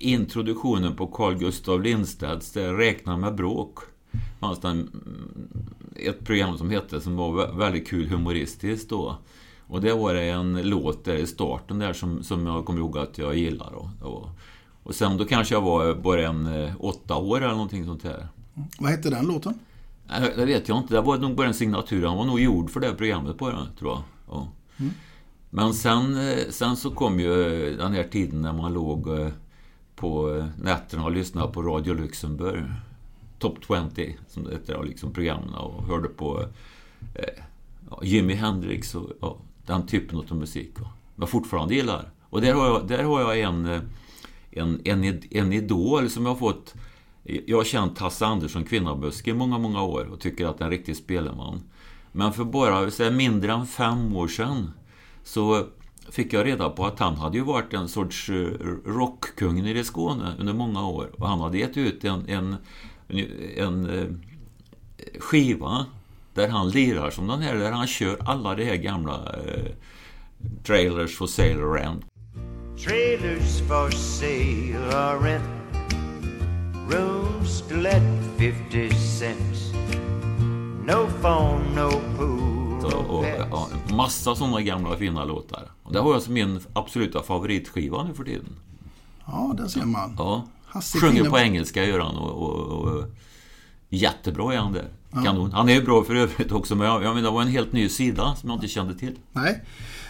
introduktionen 0.00 0.96
på 0.96 1.06
Carl 1.06 1.38
Gustav 1.38 1.82
Lindstedts 1.82 2.56
Räkna 2.56 3.16
med 3.16 3.34
bråk. 3.34 3.78
det 4.10 4.18
fanns 4.40 4.64
mm, 4.64 4.88
ett 5.94 6.24
program 6.24 6.58
som 6.58 6.70
hette, 6.70 7.00
som 7.00 7.16
var 7.16 7.58
väldigt 7.58 7.88
kul 7.88 8.08
humoristiskt 8.08 8.90
då. 8.90 9.18
Och 9.72 9.80
det 9.80 9.92
var 9.92 10.14
det 10.14 10.28
en 10.28 10.62
låt 10.62 11.04
där 11.04 11.14
i 11.14 11.26
starten 11.26 11.78
där 11.78 11.92
som, 11.92 12.22
som 12.22 12.46
jag 12.46 12.64
kommer 12.64 12.80
ihåg 12.80 12.98
att 12.98 13.18
jag 13.18 13.36
gillar. 13.36 13.72
Och, 13.72 13.88
och, 14.00 14.28
och 14.82 14.94
sen 14.94 15.16
då 15.16 15.24
kanske 15.24 15.54
jag 15.54 15.62
var 15.62 15.94
bara 15.94 16.28
en 16.28 16.46
eh, 16.46 16.74
åtta 16.78 17.16
år 17.16 17.36
eller 17.36 17.52
någonting 17.52 17.84
sånt 17.84 18.04
här. 18.04 18.28
Vad 18.78 18.90
hette 18.90 19.10
den 19.10 19.26
låten? 19.26 19.54
Nej, 20.06 20.32
det 20.36 20.44
vet 20.44 20.68
jag 20.68 20.78
inte. 20.78 20.94
Det 20.94 21.00
var 21.00 21.18
nog 21.18 21.36
bara 21.36 21.46
en 21.46 21.54
signatur. 21.54 22.06
Han 22.06 22.16
var 22.16 22.24
nog 22.24 22.40
gjord 22.40 22.70
för 22.70 22.80
det 22.80 22.94
programmet 22.94 23.38
bara, 23.38 23.66
tror 23.78 23.90
jag. 23.90 24.02
Ja. 24.30 24.48
Mm. 24.76 24.92
Men 25.50 25.74
sen, 25.74 26.28
eh, 26.28 26.38
sen 26.50 26.76
så 26.76 26.90
kom 26.90 27.20
ju 27.20 27.66
eh, 27.70 27.76
den 27.76 27.92
här 27.92 28.04
tiden 28.04 28.42
när 28.42 28.52
man 28.52 28.72
låg 28.72 29.08
på 29.96 30.44
nätterna 30.62 31.04
och 31.04 31.12
lyssnade 31.12 31.52
på 31.52 31.62
Radio 31.62 31.94
Luxemburg. 31.94 32.64
Top 33.38 33.58
20, 33.66 34.16
som 34.28 34.44
det 34.44 34.52
heter, 34.52 34.84
liksom 34.84 35.12
programmen 35.12 35.54
och 35.54 35.84
hörde 35.84 36.08
på 36.08 36.44
eh, 37.14 37.44
Jimi 38.02 38.34
Hendrix 38.34 38.94
och 38.94 39.10
ja, 39.20 39.36
den 39.66 39.86
typen 39.86 40.18
av 40.18 40.36
musik. 40.36 40.80
Va? 40.80 40.88
Jag 41.16 41.28
fortfarande 41.28 41.74
gillar. 41.74 42.10
Och 42.22 42.40
där 42.40 42.54
har 42.54 42.66
jag, 42.66 42.88
där 42.88 43.04
har 43.04 43.20
jag 43.20 43.40
en, 43.40 43.66
eh, 43.66 43.80
en, 44.50 44.80
en, 44.84 45.22
en 45.30 45.52
idol 45.52 46.10
som 46.10 46.26
jag 46.26 46.32
har 46.32 46.38
fått 46.38 46.74
Jag 47.22 47.56
har 47.56 47.64
känt 47.64 47.98
Hasse 47.98 48.26
Andersson 48.26 48.64
Kvinnaböske 48.64 49.30
i 49.30 49.34
många, 49.34 49.58
många 49.58 49.82
år 49.82 50.04
och 50.04 50.20
tycker 50.20 50.46
att 50.46 50.58
det 50.58 50.64
är 50.64 50.66
en 50.66 50.70
riktig 50.70 50.96
spelman. 50.96 51.60
Men 52.12 52.32
för 52.32 52.44
bara 52.44 52.90
säga, 52.90 53.10
mindre 53.10 53.52
än 53.52 53.66
fem 53.66 54.16
år 54.16 54.28
sedan 54.28 54.70
så 55.24 55.66
fick 56.10 56.32
jag 56.32 56.46
reda 56.46 56.70
på 56.70 56.86
att 56.86 56.98
han 56.98 57.14
hade 57.14 57.38
ju 57.38 57.44
varit 57.44 57.74
en 57.74 57.88
sorts 57.88 58.28
eh, 58.28 58.34
rockkung 58.84 59.62
nere 59.62 59.78
i 59.78 59.84
Skåne 59.84 60.34
under 60.38 60.52
många 60.52 60.86
år. 60.86 61.10
Och 61.18 61.28
han 61.28 61.40
hade 61.40 61.58
gett 61.58 61.76
ut 61.76 62.04
en, 62.04 62.28
en, 62.28 62.56
en, 63.08 63.26
en 63.56 64.22
skiva 65.18 65.86
där 66.34 66.48
han 66.48 66.70
lirar 66.70 67.10
som 67.10 67.26
den 67.26 67.42
här, 67.42 67.54
där 67.54 67.72
han 67.72 67.86
kör 67.86 68.16
alla 68.24 68.54
de 68.54 68.64
här 68.64 68.76
gamla 68.76 69.14
eh, 69.14 69.72
Trailers 70.66 71.16
for 71.16 71.26
sale 71.26 71.54
rent. 71.54 72.04
Trailers 72.84 73.60
for 73.68 73.90
sale 73.90 74.76
or 74.76 75.20
rent 75.24 75.44
Rooms 76.90 77.62
to 77.68 77.74
let 77.74 78.02
50 78.38 78.90
cents 78.90 79.72
No 80.84 81.06
phone, 81.20 81.74
no 81.76 81.90
pool, 82.16 82.82
no 82.82 82.96
och, 83.08 83.24
ja, 83.50 83.68
massa 83.90 84.34
sådana 84.34 84.60
gamla 84.60 84.96
fina 84.96 85.24
låtar. 85.24 85.70
Och 85.82 85.92
det 85.92 86.00
har 86.00 86.12
jag 86.12 86.22
som 86.22 86.34
min 86.34 86.60
absoluta 86.72 87.22
favoritskiva 87.22 88.04
nu 88.04 88.14
för 88.14 88.24
tiden. 88.24 88.56
Ja, 89.26 89.54
där 89.58 89.68
ser 89.68 89.84
man. 89.84 90.14
Ja. 90.18 90.44
Sjunger 91.00 91.30
på 91.30 91.38
engelska 91.38 91.84
gör 91.84 91.98
han 91.98 92.16
och, 92.16 92.42
och, 92.42 92.82
och 92.82 93.04
jättebra 93.88 94.54
är 94.54 94.58
han 94.58 94.72
där. 94.72 94.88
Kanon. 95.12 95.52
Han 95.52 95.68
är 95.68 95.74
ju 95.74 95.82
bra 95.82 96.04
för 96.04 96.14
övrigt 96.14 96.52
också, 96.52 96.74
men 96.74 96.86
jag, 96.86 97.04
jag 97.04 97.14
menar, 97.14 97.28
det 97.28 97.34
var 97.34 97.42
en 97.42 97.48
helt 97.48 97.72
ny 97.72 97.88
sida 97.88 98.34
som 98.40 98.48
jag 98.48 98.56
inte 98.56 98.68
kände 98.68 98.94
till. 98.94 99.18
Nej. 99.32 99.62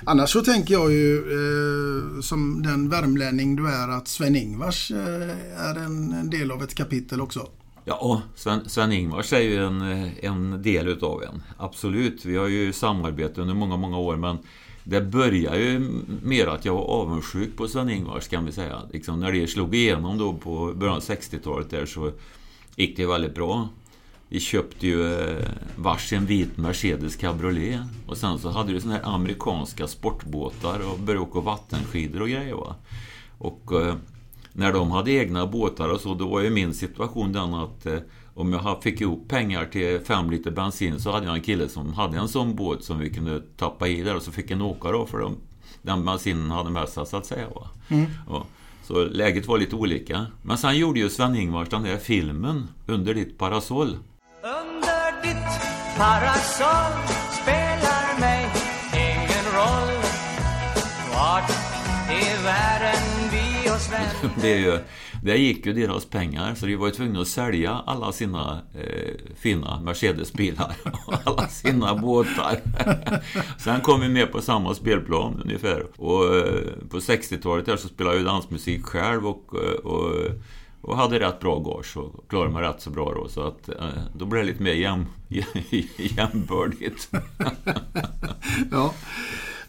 Annars 0.04 0.30
så 0.30 0.40
tänker 0.40 0.74
jag 0.74 0.92
ju 0.92 1.16
eh, 1.16 2.20
som 2.20 2.62
den 2.62 2.88
värmlänning 2.88 3.56
du 3.56 3.68
är 3.68 3.88
att 3.88 4.08
Sven-Ingvars 4.08 4.90
eh, 4.90 5.68
är 5.68 5.74
en, 5.74 6.12
en, 6.12 6.30
del 6.30 6.50
av 6.50 6.62
ett 6.62 6.74
kapitel 6.74 7.20
också. 7.20 7.48
Ja, 7.84 8.22
Sven-Ingvars 8.66 9.26
Sven 9.26 9.40
är 9.40 9.44
ju 9.44 9.66
en, 9.66 10.10
en 10.22 10.62
del 10.62 10.88
utav 10.88 11.22
en. 11.22 11.42
Absolut. 11.58 12.24
Vi 12.24 12.36
har 12.36 12.48
ju 12.48 12.72
samarbetat 12.72 13.38
under 13.38 13.54
många, 13.54 13.76
många 13.76 13.98
år 13.98 14.16
men 14.16 14.38
det 14.84 15.00
började 15.00 15.58
ju 15.58 15.90
mer 16.22 16.46
att 16.46 16.64
jag 16.64 16.74
var 16.74 16.84
avundsjuk 16.84 17.56
på 17.56 17.68
Sven-Ingvars 17.68 18.28
kan 18.28 18.46
vi 18.46 18.52
säga. 18.52 18.82
Liksom 18.92 19.20
när 19.20 19.32
det 19.32 19.46
slog 19.46 19.74
igenom 19.74 20.18
då 20.18 20.32
på 20.32 20.72
början 20.76 20.96
av 20.96 21.02
60-talet 21.02 21.70
där 21.70 21.86
så 21.86 22.12
gick 22.76 22.96
det 22.96 23.06
väldigt 23.06 23.34
bra. 23.34 23.68
Vi 24.32 24.40
köpte 24.40 24.86
ju 24.86 25.14
eh, 25.14 25.48
varsin 25.76 26.26
vit 26.26 26.56
Mercedes 26.56 27.16
cabriolet. 27.16 27.80
Och 28.06 28.16
sen 28.16 28.38
så 28.38 28.50
hade 28.50 28.72
du 28.72 28.80
såna 28.80 28.94
här 28.94 29.14
amerikanska 29.14 29.86
sportbåtar 29.86 30.92
och 30.92 30.98
började 30.98 31.24
åka 31.24 31.40
vattenskidor 31.40 32.22
och 32.22 32.28
grejer 32.28 32.54
va. 32.54 32.74
Och 33.38 33.72
eh, 33.72 33.94
när 34.52 34.72
de 34.72 34.90
hade 34.90 35.12
egna 35.12 35.46
båtar 35.46 35.88
och 35.88 36.00
så, 36.00 36.14
då 36.14 36.28
var 36.28 36.40
ju 36.40 36.50
min 36.50 36.74
situation 36.74 37.32
den 37.32 37.54
att 37.54 37.86
eh, 37.86 37.98
om 38.34 38.52
jag 38.52 38.82
fick 38.82 39.00
ihop 39.00 39.28
pengar 39.28 39.66
till 39.66 40.00
fem 40.00 40.30
liter 40.30 40.50
bensin 40.50 41.00
så 41.00 41.12
hade 41.12 41.26
jag 41.26 41.34
en 41.34 41.42
kille 41.42 41.68
som 41.68 41.92
hade 41.92 42.18
en 42.18 42.28
sån 42.28 42.56
båt 42.56 42.84
som 42.84 42.98
vi 42.98 43.10
kunde 43.10 43.40
tappa 43.56 43.88
i 43.88 44.02
där 44.02 44.16
och 44.16 44.22
så 44.22 44.32
fick 44.32 44.50
en 44.50 44.62
åka 44.62 44.92
då 44.92 45.06
för 45.06 45.18
dem. 45.18 45.36
Den 45.82 46.04
bensinen 46.04 46.50
hade 46.50 46.70
med 46.70 46.88
sig 46.88 47.06
så 47.06 47.16
att 47.16 47.26
säga. 47.26 47.48
Va? 47.54 47.68
Mm. 47.88 48.06
Ja. 48.28 48.44
Så 48.82 49.04
läget 49.04 49.46
var 49.46 49.58
lite 49.58 49.76
olika. 49.76 50.26
Men 50.42 50.58
sen 50.58 50.78
gjorde 50.78 51.00
ju 51.00 51.08
Sven-Ingvars 51.08 51.68
den 51.68 51.82
där 51.82 51.96
filmen, 51.96 52.68
Under 52.86 53.14
ditt 53.14 53.38
parasoll. 53.38 53.96
Ditt 55.22 55.52
parasoll 55.96 56.92
spelar 57.42 58.20
mig 58.20 58.46
ingen 58.94 59.44
roll 59.54 60.02
Vart 61.14 61.50
i 62.10 62.44
världen 62.44 63.02
vi 63.32 63.70
oss 63.70 63.92
vänder 63.92 64.30
Det 64.42 64.52
är 64.52 64.58
ju 64.58 64.78
där 65.22 65.34
gick 65.34 65.66
ju 65.66 65.72
deras 65.72 66.04
pengar, 66.04 66.54
så 66.54 66.66
de 66.66 66.76
var 66.76 66.86
ju 66.86 66.92
tvungna 66.92 67.20
att 67.20 67.28
sälja 67.28 67.82
alla 67.86 68.12
sina 68.12 68.62
eh, 68.74 69.34
fina 69.36 69.80
Mercedesbilar 69.80 70.74
och 71.06 71.14
alla 71.24 71.48
sina 71.48 71.94
båtar. 71.94 72.60
Sen 73.58 73.80
kom 73.80 74.00
vi 74.00 74.08
med 74.08 74.32
på 74.32 74.40
samma 74.40 74.74
spelplan 74.74 75.42
ungefär. 75.44 75.86
Och 75.96 76.36
eh, 76.36 76.88
på 76.90 76.98
60-talet 76.98 77.66
där 77.66 77.76
så 77.76 77.88
spelade 77.88 78.16
jag 78.16 78.24
dansmusik 78.24 78.84
själv 78.84 79.26
och, 79.26 79.54
eh, 79.54 79.74
och 79.74 80.30
och 80.82 80.96
hade 80.96 81.20
rätt 81.20 81.40
bra 81.40 81.58
gage 81.58 81.96
och 81.96 82.28
klarade 82.28 82.52
mig 82.52 82.62
rätt 82.62 82.82
så 82.82 82.90
bra 82.90 83.14
då. 83.14 83.28
Så 83.28 83.42
att 83.42 83.68
eh, 83.68 83.88
då 84.16 84.26
blev 84.26 84.44
det 84.44 84.52
lite 84.52 84.62
mer 84.62 84.72
jäm, 84.72 85.06
jämbördigt. 86.16 87.10
ja. 88.70 88.94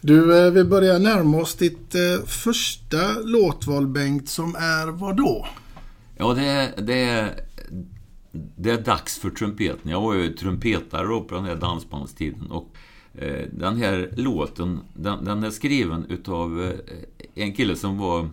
Du, 0.00 0.38
eh, 0.38 0.52
vi 0.52 0.64
börjar 0.64 0.98
närma 0.98 1.36
oss 1.36 1.54
ditt 1.54 1.94
eh, 1.94 2.26
första 2.26 3.18
låtval 3.24 3.86
Bengt 3.86 4.28
som 4.28 4.54
är 4.54 4.86
vad 4.86 5.16
då? 5.16 5.46
Ja, 6.16 6.34
det 6.34 6.44
är, 6.44 6.82
det 6.82 7.04
är, 7.04 7.40
det 8.56 8.70
är 8.70 8.78
dags 8.78 9.18
för 9.18 9.30
trumpeten. 9.30 9.90
Jag 9.90 10.00
var 10.00 10.14
ju 10.14 10.32
trumpetare 10.32 11.06
då 11.06 11.20
på 11.20 11.34
den 11.34 11.44
här 11.44 11.56
dansbandstiden. 11.56 12.50
Och 12.50 12.76
den 13.50 13.76
här 13.76 14.10
låten, 14.16 14.80
den, 14.94 15.24
den 15.24 15.44
är 15.44 15.50
skriven 15.50 16.06
utav 16.08 16.72
en 17.34 17.52
kille 17.52 17.76
som 17.76 17.98
var 17.98 18.28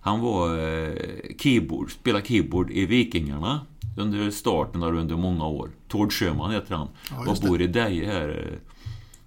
han 0.00 0.20
var 0.20 0.58
eh, 0.58 0.94
keyboard, 1.38 1.92
spelade 1.92 2.24
keyboard 2.26 2.70
i 2.70 2.86
Vikingarna 2.86 3.60
under 3.96 4.30
starten 4.30 4.82
av 4.82 4.96
under 4.96 5.16
många 5.16 5.46
år. 5.46 5.70
Tord 5.88 6.12
Sjöman 6.12 6.50
heter 6.50 6.74
han. 6.74 6.88
Ja, 7.10 7.30
och 7.30 7.38
bor 7.48 7.62
i 7.62 7.66
Deje 7.66 8.06
här, 8.06 8.28
eh, 8.28 8.58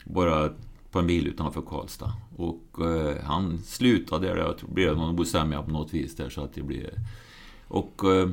bara 0.05 0.45
ett 0.45 0.91
par 0.91 1.01
mil 1.01 1.27
utanför 1.27 1.61
Karlstad. 1.61 2.13
Och 2.37 2.85
eh, 2.85 3.15
han 3.23 3.57
slutade 3.57 4.27
där, 4.27 4.37
jag 4.37 4.57
tror 4.57 4.69
det 4.69 4.73
blev 4.73 4.97
någon 4.97 5.15
bosämja 5.15 5.63
på 5.63 5.71
något 5.71 5.93
vis 5.93 6.15
där 6.15 6.29
så 6.29 6.43
att 6.43 6.53
det 6.53 6.63
blev... 6.63 6.89
Och 7.67 8.03
eh, 8.03 8.29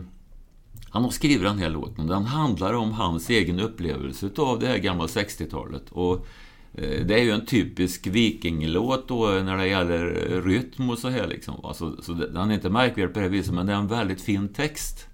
han 0.90 1.04
har 1.04 1.10
skrivit 1.10 1.42
den 1.42 1.58
här 1.58 1.70
låten. 1.70 2.06
Den 2.06 2.24
handlar 2.24 2.74
om 2.74 2.92
hans 2.92 3.30
egen 3.30 3.60
upplevelse 3.60 4.30
av 4.36 4.58
det 4.58 4.66
här 4.66 4.78
gamla 4.78 5.06
60-talet. 5.06 5.90
Och 5.90 6.26
Eh, 6.74 7.06
det 7.06 7.14
är 7.14 7.22
ju 7.22 7.30
en 7.30 7.46
typisk 7.46 8.06
vikinglåt 8.06 9.08
då 9.08 9.26
när 9.26 9.56
det 9.56 9.66
gäller 9.66 10.06
rytm 10.42 10.90
och 10.90 10.98
så 10.98 11.08
här 11.08 11.26
liksom. 11.26 11.64
Alltså, 11.64 12.02
så 12.02 12.12
den 12.12 12.50
är 12.50 12.54
inte 12.54 12.70
märkvärdig 12.70 13.14
på 13.14 13.20
det 13.20 13.28
viset, 13.28 13.54
men 13.54 13.66
det 13.66 13.72
är 13.72 13.76
en 13.76 13.88
väldigt 13.88 14.20
fin 14.20 14.48
text. 14.48 15.06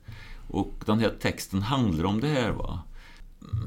Och 0.49 0.75
den 0.87 0.99
här 0.99 1.13
texten 1.21 1.63
handlar 1.63 2.05
om 2.05 2.21
det 2.21 2.29
här. 2.29 2.51
va. 2.51 2.83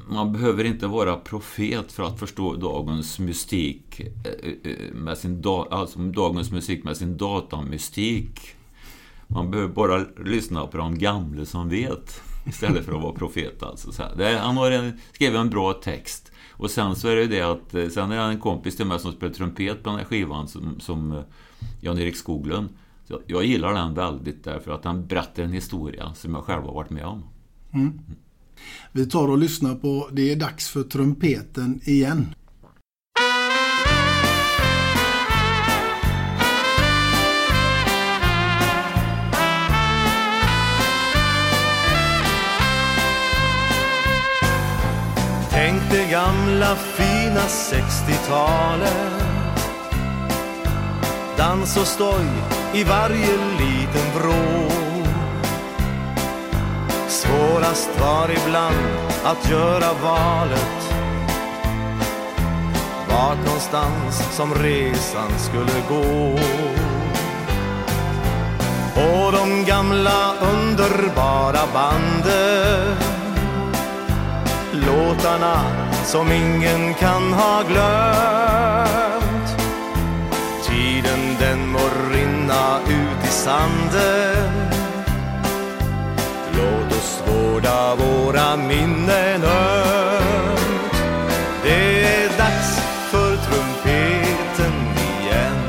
Man 0.09 0.33
behöver 0.33 0.63
inte 0.63 0.87
vara 0.87 1.15
profet 1.15 1.91
för 1.91 2.03
att 2.03 2.19
förstå 2.19 2.55
dagens 2.55 3.19
mystik 3.19 3.99
eh, 3.99 4.71
eh, 4.71 4.93
med 4.93 5.17
sin 5.17 5.41
da, 5.41 5.67
alltså 5.71 5.99
dagens 5.99 6.51
musik 6.51 6.83
med 6.83 6.97
sin 6.97 7.17
datamystik. 7.17 8.39
Man 9.27 9.51
behöver 9.51 9.73
bara 9.73 10.05
lyssna 10.25 10.67
på 10.67 10.77
de 10.77 10.99
gamla 10.99 11.45
som 11.45 11.69
vet 11.69 12.21
istället 12.45 12.85
för 12.85 12.95
att 12.95 13.01
vara 13.01 13.13
profet. 13.13 13.63
Alltså. 13.63 13.91
Så 13.91 14.03
här. 14.03 14.37
han 14.37 14.57
har 14.57 14.93
skrivit 15.13 15.39
en 15.39 15.49
bra 15.49 15.73
text. 15.73 16.31
Och 16.59 16.71
sen 16.71 16.95
så 16.95 17.07
är 17.07 17.15
det 17.15 17.21
ju 17.21 17.27
det 17.27 17.41
att, 17.41 17.73
eh, 17.73 17.87
sen 17.87 18.11
är 18.11 18.17
det 18.17 18.23
en 18.23 18.39
kompis 18.39 18.75
till 18.75 18.85
mig 18.85 18.99
som 18.99 19.11
spelar 19.11 19.33
trumpet 19.33 19.83
på 19.83 19.89
den 19.89 19.99
här 19.99 20.05
skivan 20.05 20.47
som, 20.47 20.79
som 20.79 21.11
eh, 21.11 21.23
Jan-Erik 21.81 22.15
Skoglund. 22.15 22.69
Så 23.07 23.21
jag 23.27 23.45
gillar 23.45 23.73
den 23.73 23.93
väldigt 23.93 24.43
därför 24.43 24.71
att 24.71 24.83
den 24.83 25.07
berättar 25.07 25.43
en 25.43 25.53
historia 25.53 26.13
som 26.13 26.35
jag 26.35 26.43
själv 26.43 26.63
har 26.63 26.73
varit 26.73 26.89
med 26.89 27.05
om. 27.05 27.23
Mm. 27.73 27.99
Vi 28.91 29.05
tar 29.05 29.27
och 29.27 29.37
lyssnar 29.37 29.75
på 29.75 30.09
Det 30.11 30.31
är 30.31 30.35
dags 30.35 30.69
för 30.69 30.83
trumpeten 30.83 31.81
igen. 31.83 32.35
Tänk 45.59 45.81
det 45.91 46.11
gamla 46.11 46.75
fina 46.75 47.41
60-talet 47.41 48.91
Dans 51.37 51.77
och 51.77 51.87
stoj 51.87 52.25
i 52.73 52.83
varje 52.83 53.37
liten 53.59 54.11
vrå. 54.15 54.69
Svårast 57.07 57.89
var 57.99 58.29
ibland 58.31 58.75
att 59.23 59.49
göra 59.49 59.93
valet. 60.03 60.93
Vart 63.09 63.45
någonstans 63.45 64.35
som 64.35 64.53
resan 64.53 65.31
skulle 65.39 65.81
gå. 65.89 66.39
Och 69.01 69.31
de 69.31 69.65
gamla 69.65 70.33
underbara 70.41 71.59
banden 71.73 73.08
låtarna 74.89 75.61
som 76.05 76.31
ingen 76.31 76.93
kan 76.93 77.33
ha 77.33 77.63
glömt. 77.67 79.49
Tiden 80.67 81.35
den 81.39 81.67
må 81.67 81.79
rinna 82.13 82.79
ut 82.87 83.23
i 83.23 83.31
sanden. 83.31 84.69
Låt 86.51 86.91
oss 86.97 87.23
vårda 87.27 87.95
våra 87.95 88.57
minnen 88.57 89.43
ömt. 89.43 90.93
Det 91.63 92.03
är 92.03 92.29
dags 92.37 92.81
för 93.11 93.35
trumpeten 93.35 94.73
igen. 95.21 95.61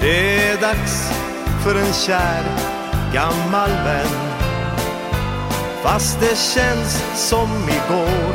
Det 0.00 0.48
är 0.48 0.60
dags 0.60 1.12
för 1.64 1.74
en 1.74 1.92
kär 1.92 2.44
gammal 3.12 3.70
vän 3.70 4.27
Fast 5.82 6.20
det 6.20 6.36
känns 6.38 7.02
som 7.14 7.48
igår. 7.68 8.34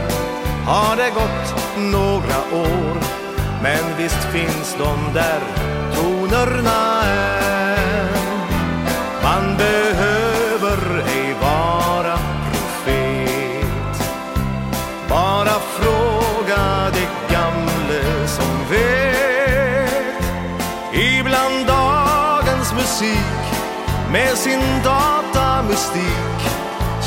Har 0.65 0.95
det 0.95 1.09
gått 1.09 1.77
några 1.77 2.63
år? 2.63 2.97
Men 3.63 3.97
visst 3.97 4.23
finns 4.23 4.75
de 4.77 5.13
där 5.13 5.39
tonerna 5.95 7.03
än 7.03 8.13
Man 9.23 9.57
behöver 9.57 11.03
ej 11.07 11.35
vara 11.41 12.17
profet. 12.51 14.07
Bara 15.09 15.59
fråga 15.77 16.91
de 16.93 17.33
gamle 17.33 18.27
som 18.27 18.69
vet. 18.69 20.23
Ibland 20.93 21.67
dagens 21.67 22.73
musik 22.73 23.43
med 24.11 24.37
sin 24.37 24.61
datamystik 24.83 26.32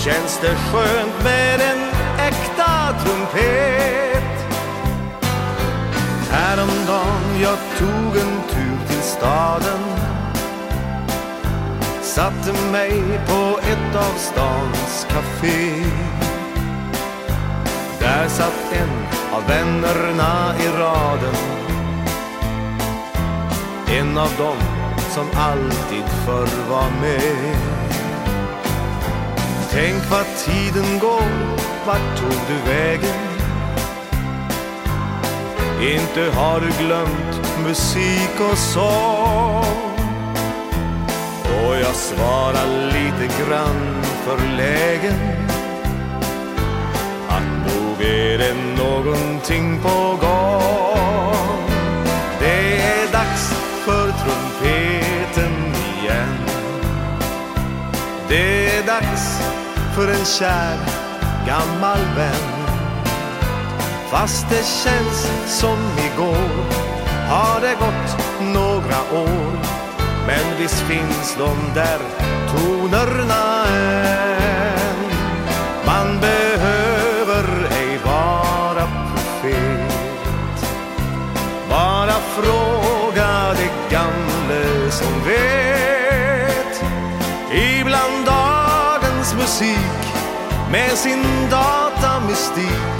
känns 0.06 0.38
det 0.40 0.54
skönt 0.54 1.25
med 1.25 1.60
en 1.60 1.82
äkta 2.18 2.94
trumpet. 3.02 4.46
Häromdagen 6.30 7.40
jag 7.42 7.58
tog 7.78 8.16
en 8.16 8.40
tur 8.50 8.86
till 8.88 9.02
staden. 9.02 9.80
Satte 12.02 12.52
mig 12.72 13.02
på 13.26 13.58
ett 13.62 13.96
av 13.96 14.18
stans 14.18 15.06
café. 15.10 15.84
Där 18.00 18.28
satt 18.28 18.72
en 18.72 19.06
av 19.32 19.48
vännerna 19.48 20.54
i 20.60 20.68
raden. 20.68 21.36
En 23.88 24.18
av 24.18 24.30
dem 24.38 24.58
som 25.10 25.26
alltid 25.34 26.04
förr 26.25 26.70
var 26.70 26.90
med. 27.00 27.86
Tänk 29.76 30.11
vad 30.11 30.26
tiden 30.47 30.99
går, 30.99 31.56
vart 31.87 32.18
tog 32.18 32.40
du 32.49 32.71
vägen? 32.71 33.14
Inte 35.80 36.38
har 36.38 36.61
du 36.61 36.85
glömt 36.85 37.66
musik 37.66 38.40
och 38.50 38.59
sång. 38.59 39.64
Och 41.45 41.76
jag 41.76 41.95
svarar 41.95 42.87
lite 42.87 43.35
grann 43.42 44.02
förlägen 44.25 45.18
Att 47.28 47.75
nog 47.75 48.02
är 48.02 48.38
det 48.38 48.54
någonting 48.78 49.80
på 49.83 50.18
gång. 50.21 51.71
Det 52.40 52.78
är 52.78 53.12
dags 53.12 53.52
för 53.85 54.12
trumpeten 54.12 55.75
igen. 56.00 56.38
Det 58.28 58.76
är 58.76 58.87
dags 58.87 59.55
för 59.97 60.09
en 60.09 60.25
kär 60.25 60.79
gammal 61.47 61.99
vän. 62.17 62.67
Fast 64.11 64.49
det 64.49 64.65
känns 64.65 65.31
som 65.47 65.79
igår 65.99 66.65
har 67.29 67.61
det 67.61 67.75
gått 67.75 68.19
några 68.41 69.23
år. 69.23 69.59
Men 70.26 70.59
visst 70.59 70.81
finns 70.81 71.37
de 71.38 71.57
där 71.75 71.99
tonerna 72.53 73.65
än. 73.67 74.97
Man 75.87 76.21
behöver 76.21 77.69
ej 77.71 77.99
vara 78.05 78.88
profet. 79.12 80.69
Bara 81.71 82.17
fråga 82.37 83.55
de 83.55 83.95
gamle 83.95 84.91
som 84.91 85.25
vet. 85.25 86.83
Ibland 87.53 88.36
musik 89.47 90.03
med 90.71 90.99
sin 90.99 91.23
datamystik. 91.50 92.97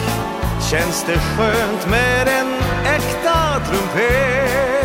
Känns 0.71 1.05
det 1.07 1.19
skönt 1.19 1.91
med 1.91 2.29
en 2.29 2.55
äkta 2.85 3.61
trumpet? 3.67 4.76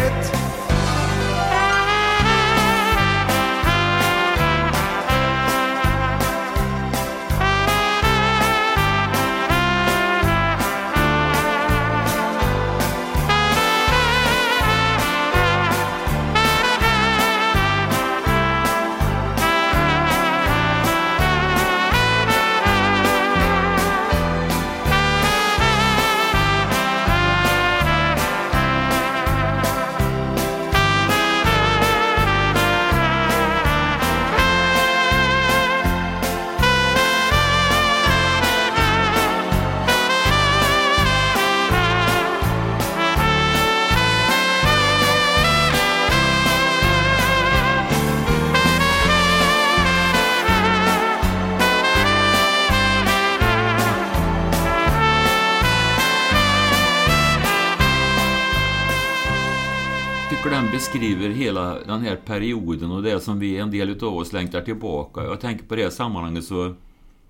Den 61.92 62.02
här 62.02 62.16
perioden 62.16 62.92
och 62.92 63.04
det 63.04 63.20
som 63.20 63.40
vi, 63.40 63.58
en 63.58 63.72
del 63.72 64.04
av 64.04 64.16
oss 64.16 64.34
längtar 64.34 64.62
tillbaka. 64.62 65.24
Jag 65.24 65.40
tänker 65.40 65.66
på 65.66 65.76
det 65.76 65.84
här 65.84 65.90
sammanhanget 65.90 66.44
så 66.44 66.76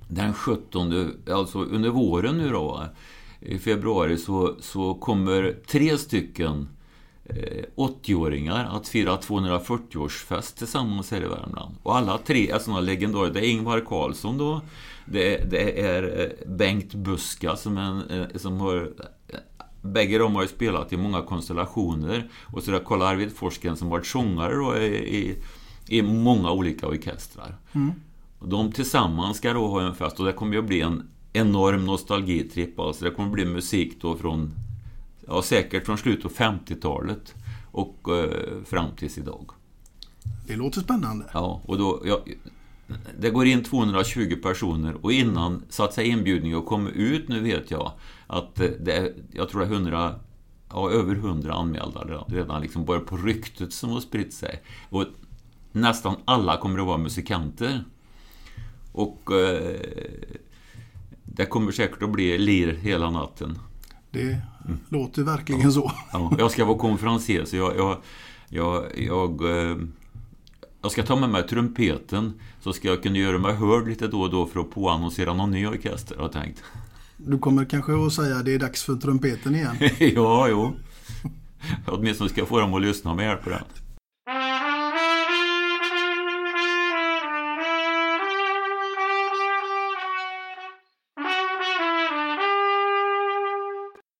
den 0.07 0.33
17, 0.33 1.13
alltså 1.31 1.59
under 1.59 1.89
våren 1.89 2.37
nu 2.37 2.49
då, 2.49 2.85
i 3.39 3.57
februari 3.57 4.17
så, 4.17 4.55
så 4.59 4.93
kommer 4.93 5.55
tre 5.67 5.97
stycken 5.97 6.69
eh, 7.25 7.63
80-åringar 7.75 8.69
att 8.71 8.87
fira 8.87 9.17
240-årsfest 9.17 10.57
tillsammans 10.57 11.11
här 11.11 11.21
i 11.21 11.27
Värmland. 11.27 11.75
Och 11.83 11.97
alla 11.97 12.17
tre 12.17 12.49
är 12.49 12.59
sådana 12.59 12.81
legendarer. 12.81 13.31
Det 13.31 13.39
är 13.39 13.49
Ingvar 13.49 13.79
Carlsson 13.79 14.37
då, 14.37 14.61
det, 15.05 15.51
det 15.51 15.81
är 15.81 16.21
eh, 16.21 16.47
Bengt 16.47 16.93
Buska 16.93 17.55
som, 17.55 17.77
en, 17.77 18.09
eh, 18.09 18.27
som 18.35 18.59
har 18.59 18.91
Bägge 19.81 20.17
de 20.17 20.35
har 20.35 20.41
ju 20.41 20.47
spelat 20.47 20.93
i 20.93 20.97
många 20.97 21.21
konstellationer. 21.21 22.29
Och 22.43 22.63
så 22.63 22.71
är 22.71 22.75
det 22.75 22.85
Karl 22.85 23.01
Arvid 23.01 23.35
Forsgren 23.35 23.77
som 23.77 23.89
varit 23.89 24.05
sångare 24.05 24.55
då 24.55 24.77
i, 24.77 25.17
i, 25.17 25.37
i 25.87 26.01
många 26.01 26.51
olika 26.51 26.87
orkestrar. 26.87 27.57
Mm. 27.71 27.91
Och 28.39 28.49
de 28.49 28.71
tillsammans 28.71 29.37
ska 29.37 29.53
då 29.53 29.67
ha 29.67 29.81
en 29.81 29.95
fest 29.95 30.19
och 30.19 30.25
det 30.25 30.33
kommer 30.33 30.53
ju 30.53 30.59
att 30.59 30.65
bli 30.65 30.81
en 30.81 31.07
enorm 31.33 31.85
nostalgitripp. 31.85 32.79
Alltså 32.79 33.05
det 33.05 33.11
kommer 33.11 33.27
att 33.27 33.33
bli 33.33 33.45
musik 33.45 34.01
då 34.01 34.15
från, 34.15 34.53
ja 35.27 35.41
säkert 35.41 35.85
från 35.85 35.97
slutet 35.97 36.25
av 36.25 36.31
50-talet 36.31 37.35
och 37.71 38.17
eh, 38.17 38.63
fram 38.65 38.95
tills 38.95 39.17
idag. 39.17 39.51
Det 40.47 40.55
låter 40.55 40.81
spännande. 40.81 41.25
Ja, 41.33 41.61
och 41.65 41.77
då... 41.77 42.01
Ja, 42.05 42.19
det 43.19 43.29
går 43.29 43.45
in 43.45 43.63
220 43.63 44.35
personer 44.43 45.05
och 45.05 45.11
innan 45.11 45.63
så 45.69 45.83
att 45.83 45.93
säga 45.93 46.07
inbjudningen 46.07 46.61
komma 46.61 46.89
ut 46.89 47.27
nu 47.27 47.39
vet 47.39 47.71
jag 47.71 47.91
att 48.31 48.55
det 48.55 48.91
är, 48.91 49.13
jag 49.31 49.49
tror 49.49 49.61
det 49.61 49.67
är 49.67 49.71
100, 49.71 50.15
ja, 50.69 50.91
över 50.91 51.15
100 51.15 51.53
anmälda 51.53 51.99
redan, 52.01 52.25
redan 52.27 52.61
liksom 52.61 52.85
bara 52.85 52.99
på 52.99 53.17
ryktet 53.17 53.73
som 53.73 53.89
har 53.89 53.99
spritt 53.99 54.33
sig. 54.33 54.61
Och 54.89 55.05
nästan 55.71 56.15
alla 56.25 56.57
kommer 56.57 56.79
att 56.79 56.85
vara 56.85 56.97
musikanter. 56.97 57.83
Och 58.91 59.31
eh, 59.31 59.79
det 61.23 61.45
kommer 61.45 61.71
säkert 61.71 62.03
att 62.03 62.09
bli 62.09 62.37
lir 62.37 62.73
hela 62.73 63.09
natten. 63.09 63.59
Det 64.11 64.41
låter 64.89 65.23
verkligen 65.23 65.71
så. 65.71 65.91
Ja, 66.13 66.35
jag 66.39 66.51
ska 66.51 66.65
vara 66.65 66.77
konferencier 66.77 67.45
så 67.45 67.55
jag, 67.55 67.77
jag, 67.77 67.97
jag, 68.49 68.85
jag, 68.97 69.41
eh, 69.41 69.77
jag 70.81 70.91
ska 70.91 71.03
ta 71.03 71.15
med 71.15 71.29
mig 71.29 71.47
trumpeten 71.47 72.33
så 72.61 72.73
ska 72.73 72.87
jag 72.87 73.03
kunna 73.03 73.17
göra 73.17 73.37
mig 73.37 73.55
hörd 73.55 73.87
lite 73.87 74.07
då 74.07 74.21
och 74.21 74.29
då 74.29 74.45
för 74.45 74.59
att 74.59 74.71
påannonsera 74.71 75.33
någon 75.33 75.51
ny 75.51 75.67
orkester 75.67 76.15
har 76.15 76.23
jag 76.23 76.31
tänkt. 76.31 76.63
Du 77.27 77.39
kommer 77.39 77.65
kanske 77.65 78.05
att 78.05 78.13
säga 78.13 78.35
att 78.35 78.45
det 78.45 78.53
är 78.53 78.59
dags 78.59 78.83
för 78.83 78.95
trumpeten 78.95 79.55
igen. 79.55 79.75
ja, 80.15 80.47
jo. 80.49 80.73
Åtminstone 81.87 82.29
ska 82.29 82.41
jag 82.41 82.47
få 82.47 82.59
dem 82.59 82.73
att 82.73 82.81
lyssna 82.81 83.23
hjälp 83.23 83.43
på 83.43 83.49
det. 83.49 83.63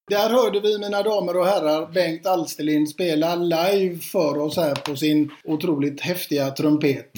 Där 0.09 0.29
hörde 0.29 0.59
vi 0.59 0.77
mina 0.77 1.03
damer 1.03 1.37
och 1.37 1.45
herrar 1.45 1.91
Bengt 1.93 2.25
Alsterlind 2.25 2.89
spela 2.89 3.35
live 3.35 3.99
för 3.99 4.37
oss 4.37 4.57
här 4.57 4.75
på 4.75 4.95
sin 4.95 5.31
otroligt 5.43 6.01
häftiga 6.01 6.51
trumpet. 6.51 7.11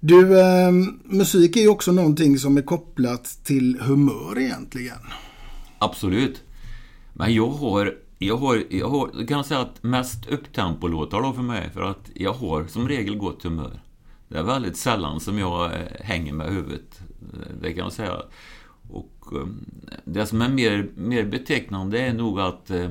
Du, 0.00 0.40
eh, 0.40 0.72
musik 1.04 1.56
är 1.56 1.60
ju 1.60 1.68
också 1.68 1.92
någonting 1.92 2.38
som 2.38 2.56
är 2.56 2.62
kopplat 2.62 3.24
till 3.44 3.78
humör 3.80 4.38
egentligen. 4.38 4.98
Absolut. 5.78 6.42
Men 7.12 7.34
jag 7.34 7.48
har, 7.48 7.94
jag 8.18 8.36
har, 8.36 8.64
jag 8.70 8.88
har 8.88 9.10
jag 9.14 9.28
kan 9.28 9.44
säga 9.44 9.60
att 9.60 9.82
mest 9.82 10.26
upptempo-låtar 10.26 11.22
då 11.22 11.32
för 11.32 11.42
mig, 11.42 11.70
för 11.70 11.82
att 11.82 12.10
jag 12.14 12.32
har 12.32 12.64
som 12.64 12.88
regel 12.88 13.16
gott 13.16 13.42
humör. 13.42 13.82
Det 14.28 14.38
är 14.38 14.42
väldigt 14.42 14.76
sällan 14.76 15.20
som 15.20 15.38
jag 15.38 15.64
eh, 15.64 15.80
hänger 16.00 16.32
med 16.32 16.46
huvudet, 16.48 17.00
eh, 17.32 17.54
det 17.62 17.72
kan 17.72 17.84
jag 17.84 17.92
säga. 17.92 18.22
Och 18.90 19.24
ehm, 19.32 19.64
det 20.04 20.26
som 20.26 20.42
är 20.42 20.48
mer, 20.48 20.90
mer 20.96 21.24
betecknande 21.24 22.00
är 22.00 22.12
nog 22.12 22.40
att 22.40 22.70
eh, 22.70 22.90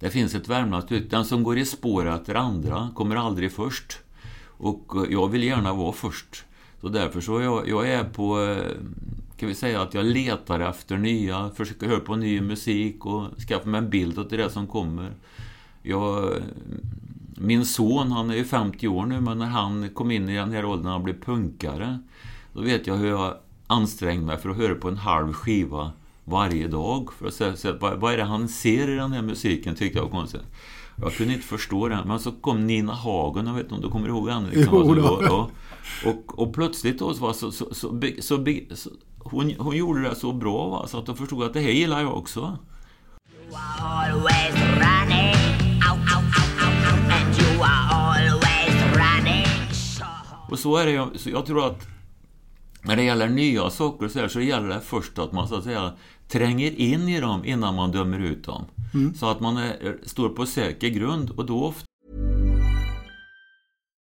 det 0.00 0.10
finns 0.10 0.34
ett 0.34 0.48
värmlandsuttryck. 0.48 1.10
den 1.10 1.24
som 1.24 1.42
går 1.42 1.58
i 1.58 1.64
spår 1.64 2.08
efter 2.08 2.34
andra 2.34 2.90
kommer 2.94 3.16
aldrig 3.16 3.52
först. 3.52 3.98
Och 4.60 4.92
eh, 4.96 5.12
jag 5.12 5.28
vill 5.28 5.42
gärna 5.42 5.74
vara 5.74 5.92
först. 5.92 6.44
Så 6.80 6.88
därför 6.88 7.20
så 7.20 7.40
jag, 7.40 7.68
jag 7.68 7.88
är 7.88 8.04
på, 8.04 8.42
eh, 8.42 8.72
kan 9.36 9.48
vi 9.48 9.54
säga 9.54 9.82
att 9.82 9.94
jag 9.94 10.06
letar 10.06 10.60
efter 10.60 10.96
nya, 10.96 11.50
försöker 11.50 11.86
höra 11.86 12.00
på 12.00 12.16
ny 12.16 12.40
musik 12.40 13.06
och 13.06 13.40
skaffa 13.48 13.68
mig 13.68 13.78
en 13.78 13.90
bild 13.90 14.18
åt 14.18 14.30
det 14.30 14.50
som 14.50 14.66
kommer. 14.66 15.12
Jag, 15.82 16.34
min 17.36 17.64
son, 17.64 18.12
han 18.12 18.30
är 18.30 18.34
ju 18.34 18.44
50 18.44 18.88
år 18.88 19.06
nu, 19.06 19.20
men 19.20 19.38
när 19.38 19.46
han 19.46 19.88
kom 19.88 20.10
in 20.10 20.28
i 20.28 20.36
den 20.36 20.52
här 20.52 20.64
åldern 20.64 20.92
och 20.92 21.00
blev 21.00 21.20
punkare, 21.24 21.98
då 22.52 22.62
vet 22.62 22.86
jag 22.86 22.96
hur 22.96 23.08
jag 23.08 23.34
ansträngde 23.66 24.26
mig 24.26 24.36
för 24.38 24.50
att 24.50 24.56
höra 24.56 24.74
på 24.74 24.88
en 24.88 24.96
halv 24.96 25.32
skiva 25.32 25.92
varje 26.24 26.68
dag. 26.68 27.12
För 27.12 27.26
att 27.26 27.34
se, 27.34 27.56
se 27.56 27.72
vad, 27.72 28.00
vad 28.00 28.12
är 28.12 28.16
det 28.16 28.24
han 28.24 28.48
ser 28.48 28.90
i 28.90 28.96
den 28.96 29.12
här 29.12 29.22
musiken, 29.22 29.74
tyckte 29.74 29.98
jag 29.98 30.04
var 30.04 30.10
konstigt. 30.10 30.42
Jag 31.02 31.12
kunde 31.12 31.34
inte 31.34 31.46
förstå 31.46 31.88
det. 31.88 31.98
Men 32.06 32.20
så 32.20 32.32
kom 32.32 32.66
Nina 32.66 32.92
Hagen, 32.94 33.46
jag 33.46 33.54
vet 33.54 33.62
inte 33.62 33.74
om 33.74 33.80
du 33.80 33.88
kommer 33.88 34.08
ihåg 34.08 34.28
henne? 34.30 34.48
Liksom, 34.50 34.74
Jo, 34.86 34.94
då. 34.94 35.02
och, 35.08 35.22
och, 35.22 35.50
och, 36.06 36.38
och 36.38 36.54
plötsligt 36.54 36.98
då 36.98 37.14
så, 37.14 37.32
så, 37.32 37.52
så, 37.52 37.74
så, 38.20 38.44
hon, 39.18 39.54
hon 39.58 39.76
gjorde 39.76 40.02
det 40.02 40.14
så 40.14 40.32
bra 40.32 40.68
va, 40.68 40.86
så 40.86 40.98
att 40.98 41.08
jag 41.08 41.18
förstod 41.18 41.42
att 41.42 41.52
det 41.52 41.60
här 41.60 41.70
gillar 41.70 42.00
jag 42.00 42.16
också. 42.18 42.58
Och 50.50 50.58
så 50.58 50.76
är 50.76 50.86
det 50.86 50.92
ju- 50.92 51.18
så 51.18 51.30
jag 51.30 51.46
tror 51.46 51.66
att 51.66 51.86
när 52.82 52.96
det 52.96 53.02
gäller 53.02 53.28
nya 53.28 53.70
saker 53.70 54.08
så, 54.08 54.18
här, 54.18 54.28
så 54.28 54.40
gäller 54.40 54.68
det 54.68 54.80
först 54.80 55.18
att 55.18 55.32
man 55.32 55.48
så 55.48 55.54
att 55.54 55.64
säga 55.64 55.92
tränger 56.32 56.80
in 56.80 57.08
i 57.08 57.20
dem 57.20 57.44
innan 57.44 57.74
man 57.74 57.90
dömer 57.90 58.18
ut 58.18 58.44
dem. 58.44 58.64
Mm. 58.94 59.14
Så 59.14 59.30
att 59.30 59.40
man 59.40 59.56
är, 59.56 59.98
står 60.02 60.28
på 60.28 60.46
säker 60.46 60.88
grund 60.88 61.30
och 61.30 61.46
då 61.46 61.74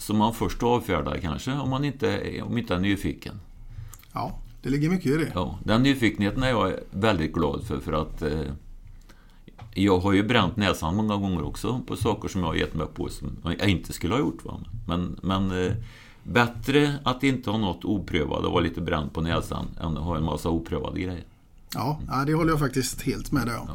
som 0.00 0.16
man 0.16 0.34
först 0.34 0.62
avfärdar 0.62 1.18
kanske, 1.18 1.52
om 1.52 1.70
man 1.70 1.84
inte, 1.84 2.42
om 2.42 2.58
inte 2.58 2.74
är 2.74 2.78
nyfiken. 2.78 3.40
Ja, 4.12 4.38
det 4.62 4.70
ligger 4.70 4.90
mycket 4.90 5.06
i 5.06 5.16
det. 5.16 5.30
Ja, 5.34 5.58
den 5.64 5.82
nyfikenheten 5.82 6.42
är 6.42 6.48
jag 6.48 6.74
väldigt 6.90 7.32
glad 7.32 7.64
för, 7.66 7.80
för 7.80 7.92
att 7.92 8.22
eh, 8.22 8.40
jag 9.74 9.98
har 9.98 10.12
ju 10.12 10.22
bränt 10.22 10.56
näsan 10.56 10.96
många 10.96 11.16
gånger 11.16 11.42
också 11.42 11.80
på 11.86 11.96
saker 11.96 12.28
som 12.28 12.40
jag 12.40 12.48
har 12.48 12.54
gett 12.54 12.74
mig 12.74 12.86
på 12.94 13.08
som 13.08 13.36
jag 13.58 13.68
inte 13.68 13.92
skulle 13.92 14.14
ha 14.14 14.20
gjort. 14.20 14.44
Va? 14.44 14.60
Men, 14.86 15.18
men, 15.22 15.64
eh, 15.64 15.72
bättre 16.22 16.94
att 17.04 17.22
inte 17.22 17.50
ha 17.50 17.58
något 17.58 17.84
oprövat 17.84 18.44
och 18.44 18.52
vara 18.52 18.62
lite 18.62 18.80
bränd 18.80 19.12
på 19.12 19.20
näsan 19.20 19.66
än 19.80 19.96
att 19.96 20.04
ha 20.04 20.16
en 20.16 20.24
massa 20.24 20.48
oprövade 20.48 21.00
grejer. 21.00 21.24
Ja, 21.74 22.00
ja 22.08 22.24
det 22.26 22.34
håller 22.34 22.50
jag 22.50 22.58
faktiskt 22.58 23.02
helt 23.02 23.32
med 23.32 23.46
dig 23.46 23.56
om. 23.56 23.68
Eh, 23.68 23.74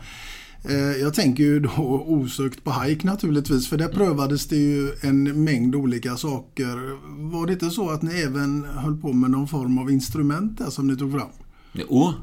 Eh, 0.69 1.01
jag 1.01 1.13
tänker 1.13 1.43
ju 1.43 1.59
då 1.59 2.05
osökt 2.07 2.63
på 2.63 2.71
Hajk 2.71 3.03
naturligtvis 3.03 3.69
för 3.69 3.77
där 3.77 3.87
prövades 3.87 4.47
det 4.47 4.55
ju 4.55 4.95
en 5.01 5.43
mängd 5.43 5.75
olika 5.75 6.17
saker. 6.17 6.97
Var 7.31 7.47
det 7.47 7.53
inte 7.53 7.69
så 7.69 7.89
att 7.89 8.01
ni 8.01 8.21
även 8.21 8.65
höll 8.65 8.97
på 8.97 9.13
med 9.13 9.31
någon 9.31 9.47
form 9.47 9.77
av 9.77 9.91
instrument 9.91 10.57
där 10.57 10.69
som 10.69 10.87
ni 10.87 10.97
tog 10.97 11.11
fram? 11.11 11.29
Jo. 11.73 12.13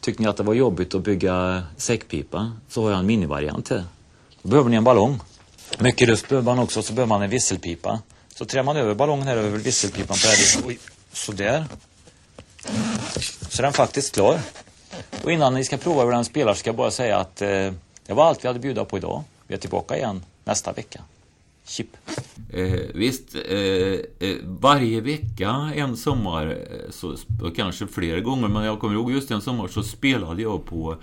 Tyckte 0.00 0.22
ni 0.22 0.28
att 0.28 0.36
det 0.36 0.42
var 0.42 0.54
jobbigt 0.54 0.94
att 0.94 1.04
bygga 1.04 1.62
säckpipa 1.76 2.52
så 2.68 2.82
har 2.82 2.90
jag 2.90 2.98
en 2.98 3.06
minivariant 3.06 3.66
till. 3.66 3.82
Då 4.42 4.48
behöver 4.48 4.70
ni 4.70 4.76
en 4.76 4.84
ballong. 4.84 5.20
Mycket 5.78 6.08
luft 6.08 6.28
behöver 6.28 6.46
man 6.46 6.58
också, 6.58 6.82
så 6.82 6.92
behöver 6.92 7.08
man 7.08 7.22
en 7.22 7.30
visselpipa. 7.30 8.00
Så 8.34 8.44
trär 8.44 8.62
man 8.62 8.76
över 8.76 8.94
ballongen 8.94 9.26
här 9.26 9.36
över 9.36 9.58
visselpipan 9.58 10.16
på 10.22 10.28
här. 10.28 10.68
Oj, 10.68 10.78
sådär. 11.12 11.66
Så 13.48 13.62
är 13.62 13.62
den 13.62 13.72
faktiskt 13.72 14.14
klar. 14.14 14.40
Och 15.24 15.32
innan 15.32 15.54
ni 15.54 15.64
ska 15.64 15.76
prova 15.76 16.04
hur 16.04 16.12
den 16.12 16.24
spelar 16.24 16.54
ska 16.54 16.68
jag 16.68 16.76
bara 16.76 16.90
säga 16.90 17.18
att 17.18 17.42
eh, 17.42 17.72
det 18.06 18.14
var 18.14 18.24
allt 18.24 18.44
vi 18.44 18.48
hade 18.48 18.58
att 18.58 18.62
bjuda 18.62 18.84
på 18.84 18.98
idag. 18.98 19.22
Vi 19.46 19.54
är 19.54 19.58
tillbaka 19.58 19.96
igen 19.96 20.22
nästa 20.44 20.72
vecka. 20.72 21.00
Chip. 21.66 21.96
Eh, 22.50 22.80
visst, 22.94 23.34
eh, 23.34 24.28
eh 24.28 24.36
varje 24.44 25.00
vecka 25.00 25.72
en 25.74 25.96
sommar, 25.96 26.46
eh, 26.46 26.90
så, 26.90 27.16
kanske 27.56 27.86
flera 27.86 28.20
gånger, 28.20 28.48
men 28.48 28.64
jag 28.64 28.80
kommer 28.80 28.94
ihåg 28.94 29.12
just 29.12 29.30
en 29.30 29.40
sommar 29.40 29.68
så 29.68 29.82
spelade 29.82 30.42
jag 30.42 30.64
på 30.64 30.96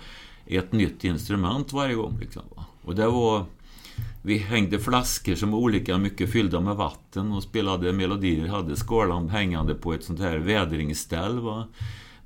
ett 0.46 0.72
nytt 0.72 1.04
instrument 1.04 1.72
varje 1.72 1.94
gång. 1.94 2.18
Liksom, 2.20 2.42
och 2.84 2.94
det 2.94 3.06
var... 3.06 3.44
Vi 4.22 4.38
hängde 4.38 4.78
flaskor 4.78 5.34
som 5.34 5.50
var 5.50 5.58
olika 5.58 5.98
mycket 5.98 6.32
fyllda 6.32 6.60
med 6.60 6.76
vatten 6.76 7.32
och 7.32 7.42
spelade 7.42 7.92
melodier, 7.92 8.46
hade 8.46 8.76
skalan 8.76 9.28
hängande 9.28 9.74
på 9.74 9.92
ett 9.92 10.04
sånt 10.04 10.20
här 10.20 10.36
vädringsställ. 10.36 11.38
Va. 11.40 11.66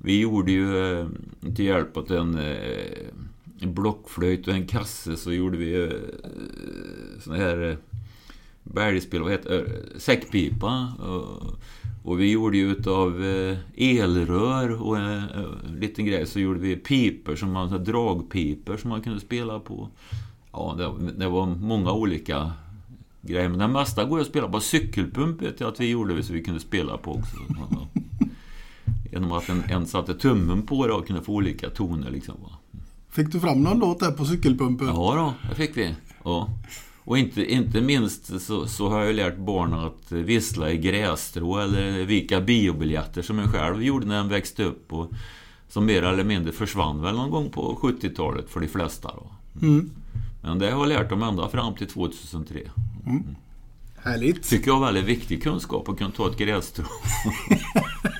Vi 0.03 0.19
gjorde 0.19 0.51
ju 0.51 0.99
eh, 0.99 1.07
till 1.55 1.65
hjälp 1.65 1.97
åt 1.97 2.11
en, 2.11 2.37
eh, 2.37 3.67
blockflöjt 3.67 4.47
och 4.47 4.53
en 4.53 4.67
kasse 4.67 5.17
så 5.17 5.33
gjorde 5.33 5.57
vi 5.57 5.83
eh, 5.83 5.89
sån 7.19 7.35
här 7.35 7.69
eh, 7.69 7.75
bergspel, 8.63 9.21
vad 9.21 9.31
heter 9.31 9.49
det? 9.49 9.99
Säckpipa. 9.99 10.93
Och, 10.99 11.53
och 12.03 12.19
vi 12.19 12.31
gjorde 12.31 12.57
ju 12.57 12.71
utav 12.71 13.25
eh, 13.25 13.57
elrör 13.75 14.81
och 14.81 14.97
en 14.97 15.27
liten 15.79 16.05
grej 16.05 16.27
så 16.27 16.39
gjorde 16.39 16.59
vi 16.59 16.75
piper 16.75 17.35
som 17.35 17.51
man, 17.51 17.83
dragpiper 17.83 18.77
som 18.77 18.89
man 18.89 19.01
kunde 19.01 19.19
spela 19.19 19.59
på. 19.59 19.89
Ja, 20.51 20.75
det, 20.77 21.11
det 21.17 21.29
var 21.29 21.45
många 21.45 21.91
olika 21.91 22.51
grejer. 23.21 23.49
Men 23.49 23.59
det 23.59 23.67
mesta 23.67 24.05
går 24.05 24.19
ju 24.19 24.21
att 24.21 24.29
spela 24.29 24.49
på 24.49 24.59
cykelpump 24.59 25.41
vet 25.41 25.59
jag 25.59 25.69
att 25.69 25.79
vi 25.79 25.89
gjorde 25.89 26.23
så 26.23 26.33
vi 26.33 26.43
kunde 26.43 26.59
spela 26.59 26.97
på 26.97 27.11
också. 27.11 27.37
Genom 29.11 29.31
att 29.31 29.49
en, 29.49 29.63
en 29.69 29.87
satte 29.87 30.13
tummen 30.13 30.61
på 30.61 30.87
det 30.87 30.93
och 30.93 31.07
kunde 31.07 31.23
få 31.23 31.33
olika 31.33 31.69
toner 31.69 32.11
liksom. 32.11 32.35
va. 32.41 32.49
Fick 33.09 33.31
du 33.31 33.39
fram 33.39 33.63
någon 33.63 33.79
låt 33.79 33.99
där 33.99 34.11
på 34.11 34.25
cykelpumpen? 34.25 34.87
Ja 34.87 35.15
då, 35.15 35.49
det 35.49 35.55
fick 35.55 35.77
vi. 35.77 35.95
Ja. 36.23 36.49
Och 37.03 37.17
inte, 37.17 37.53
inte 37.53 37.81
minst 37.81 38.41
så, 38.41 38.67
så 38.67 38.89
har 38.89 39.03
jag 39.03 39.15
lärt 39.15 39.37
barnen 39.37 39.79
att 39.79 40.11
vissla 40.11 40.71
i 40.71 40.77
grässtrå 40.77 41.59
eller 41.59 42.05
vika 42.05 42.41
biobiljetter 42.41 43.21
som 43.21 43.37
jag 43.37 43.49
själv 43.49 43.83
gjorde 43.83 44.05
när 44.05 44.15
jag 44.15 44.23
växte 44.23 44.63
upp 44.63 44.93
och 44.93 45.11
som 45.69 45.85
mer 45.85 46.03
eller 46.03 46.23
mindre 46.23 46.51
försvann 46.51 47.01
väl 47.01 47.15
någon 47.15 47.31
gång 47.31 47.49
på 47.49 47.79
70-talet 47.81 48.49
för 48.49 48.59
de 48.59 48.67
flesta. 48.67 49.11
Då. 49.15 49.31
Mm. 49.67 49.91
Men 50.41 50.59
det 50.59 50.71
har 50.71 50.79
jag 50.79 50.87
lärt 50.87 51.09
dem 51.09 51.23
ända 51.23 51.49
fram 51.49 51.75
till 51.75 51.87
2003. 51.87 52.59
Mm. 53.05 53.35
Härligt. 53.97 54.49
Tycker 54.49 54.67
jag 54.67 54.77
är 54.77 54.85
väldigt 54.85 55.05
viktig 55.05 55.43
kunskap 55.43 55.89
att 55.89 55.97
kunna 55.97 56.11
ta 56.11 56.29
ett 56.29 56.37
grässtrå 56.37 56.85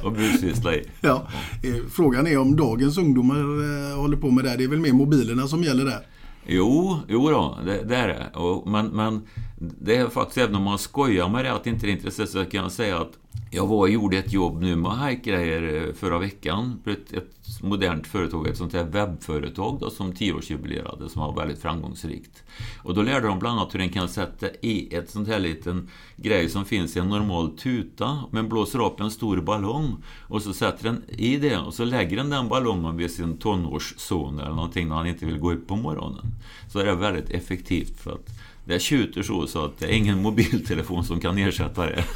och 0.04 0.12
busvissla 0.12 0.74
i. 0.74 0.84
Ja. 1.00 1.26
Eh, 1.62 1.74
Frågan 1.90 2.26
är 2.26 2.38
om 2.38 2.56
dagens 2.56 2.98
ungdomar 2.98 3.36
eh, 3.36 4.00
håller 4.00 4.16
på 4.16 4.30
med 4.30 4.44
det. 4.44 4.56
Det 4.56 4.64
är 4.64 4.68
väl 4.68 4.78
mer 4.78 4.92
mobilerna 4.92 5.46
som 5.48 5.62
gäller 5.62 5.84
där. 5.84 6.00
Jo, 6.46 6.96
jo 7.08 7.30
då, 7.30 7.58
det, 7.66 7.84
det 7.84 7.96
är 7.96 8.08
det. 8.08 8.38
Och, 8.38 8.68
men, 8.68 8.86
men 8.86 9.22
det 9.60 9.96
är 9.96 10.08
faktiskt, 10.08 10.38
även 10.38 10.54
om 10.54 10.62
man 10.62 10.78
skojar 10.78 11.28
med 11.28 11.44
det, 11.44 11.52
att 11.52 11.66
inte 11.66 11.86
det 11.86 11.92
är 11.92 11.94
intressant, 11.94 12.30
så 12.30 12.44
kan 12.44 12.62
jag 12.62 12.72
säga 12.72 12.98
att 12.98 13.18
jag 13.50 13.66
var 13.66 13.76
och 13.76 13.90
gjorde 13.90 14.18
ett 14.18 14.32
jobb 14.32 14.60
nu 14.60 14.76
med 14.76 14.90
hajkgrejer 14.90 15.86
eh, 15.86 15.94
förra 15.94 16.18
veckan 16.18 16.80
för 16.84 16.90
ett, 16.90 17.12
ett 17.12 17.62
modernt 17.62 18.06
företag, 18.06 18.46
ett 18.46 18.56
sånt 18.56 18.72
här 18.72 18.84
webbföretag 18.84 19.78
då, 19.80 19.90
som 19.90 20.12
tioårsjubilerade, 20.12 21.08
som 21.08 21.22
var 21.22 21.36
väldigt 21.36 21.62
framgångsrikt. 21.62 22.42
Och 22.82 22.94
då 22.94 23.02
lärde 23.02 23.26
de 23.26 23.38
bland 23.38 23.58
annat 23.58 23.74
hur 23.74 23.78
den 23.78 23.88
kan 23.88 24.08
sätta 24.08 24.46
i 24.62 24.94
ett 24.94 25.10
sånt 25.10 25.28
här 25.28 25.38
liten 25.38 25.90
grej 26.16 26.48
som 26.48 26.64
finns 26.64 26.96
i 26.96 27.00
en 27.00 27.08
normal 27.08 27.56
tuta, 27.56 28.18
men 28.30 28.48
blåser 28.48 28.86
upp 28.86 29.00
en 29.00 29.10
stor 29.10 29.40
ballong 29.40 29.96
och 30.28 30.42
så 30.42 30.52
sätter 30.52 30.84
den 30.84 31.02
i 31.08 31.36
det 31.36 31.58
och 31.58 31.74
så 31.74 31.84
lägger 31.84 32.16
den 32.16 32.30
den 32.30 32.48
ballongen 32.48 32.96
vid 32.96 33.10
sin 33.10 33.38
tonårsson 33.38 34.38
eller 34.38 34.50
någonting 34.50 34.88
när 34.88 34.96
han 34.96 35.06
inte 35.06 35.26
vill 35.26 35.38
gå 35.38 35.52
upp 35.52 35.68
på 35.68 35.76
morgonen. 35.76 36.26
Så 36.72 36.78
är 36.78 36.84
det 36.84 36.94
väldigt 36.94 37.30
effektivt 37.30 38.00
för 38.00 38.12
att 38.12 38.28
det 38.68 38.80
tjuter 38.80 39.22
så, 39.22 39.46
så 39.46 39.64
att 39.64 39.78
det 39.78 39.86
är 39.86 39.92
ingen 39.92 40.22
mobiltelefon 40.22 41.04
som 41.04 41.20
kan 41.20 41.38
ersätta 41.38 41.86
det. 41.86 42.04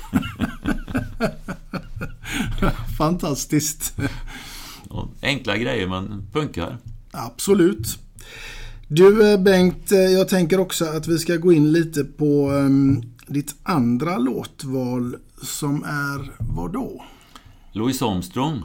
Fantastiskt. 2.98 3.94
Enkla 5.22 5.56
grejer 5.56 5.88
men 5.88 6.26
funkar. 6.32 6.78
Absolut. 7.10 7.98
Du 8.88 9.32
eh, 9.32 9.40
Bengt, 9.40 9.92
eh, 9.92 9.98
jag 9.98 10.28
tänker 10.28 10.60
också 10.60 10.84
att 10.84 11.08
vi 11.08 11.18
ska 11.18 11.36
gå 11.36 11.52
in 11.52 11.72
lite 11.72 12.04
på 12.04 12.50
um, 12.50 13.02
ditt 13.26 13.54
andra 13.62 14.18
låtval 14.18 15.16
som 15.42 15.84
är 15.84 16.32
vad 16.54 16.72
då? 16.72 17.04
Louis 17.72 18.02
Armstrong. 18.02 18.62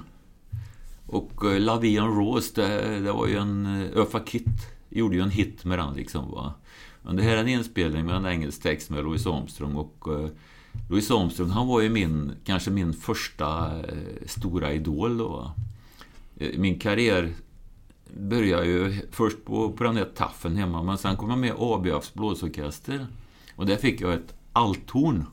Och 1.06 1.44
uh, 1.44 1.60
La 1.60 1.80
Vie 1.80 2.02
en 2.02 2.16
Rose, 2.16 2.52
det, 2.56 3.00
det 3.00 3.12
var 3.12 3.28
ju 3.28 3.38
en... 3.38 3.66
Öfa 3.96 4.20
Kitt 4.26 4.46
gjorde 4.90 5.16
ju 5.16 5.22
en 5.22 5.30
hit 5.30 5.66
med 5.66 5.80
den 5.80 5.94
liksom. 5.94 6.32
Va? 6.32 6.54
Men 7.02 7.16
det 7.16 7.24
här 7.24 7.38
är 7.38 7.42
en 7.42 7.48
inspelning 7.48 8.06
med 8.06 8.16
en 8.16 8.26
engelsk 8.26 8.62
text 8.62 8.90
med 8.90 9.04
Louis 9.04 9.28
Armstrong 9.28 9.76
och 9.76 10.08
eh, 10.08 10.30
Louis 10.90 11.12
Armstrong, 11.12 11.50
han 11.50 11.68
var 11.68 11.82
ju 11.82 11.90
min, 11.90 12.32
kanske 12.44 12.72
min 12.72 12.94
första 12.94 13.80
eh, 13.80 14.26
stora 14.26 14.74
idol 14.74 15.18
då. 15.18 15.52
Eh, 16.38 16.60
min 16.60 16.80
karriär 16.80 17.34
började 18.14 18.66
ju 18.66 19.02
först 19.12 19.46
på, 19.46 19.72
på 19.72 19.84
den 19.84 19.96
där 19.96 20.06
taffen 20.16 20.56
hemma, 20.56 20.84
men 20.84 20.98
sen 20.98 21.16
kom 21.16 21.30
jag 21.30 21.40
med 21.40 21.50
i 21.50 21.54
ABFs 21.58 22.14
blåsorkester. 22.14 23.08
Och 23.56 23.66
där 23.66 23.76
fick 23.76 24.02
jag 24.02 24.14
ett 24.14 24.34
althorn. 24.54 25.26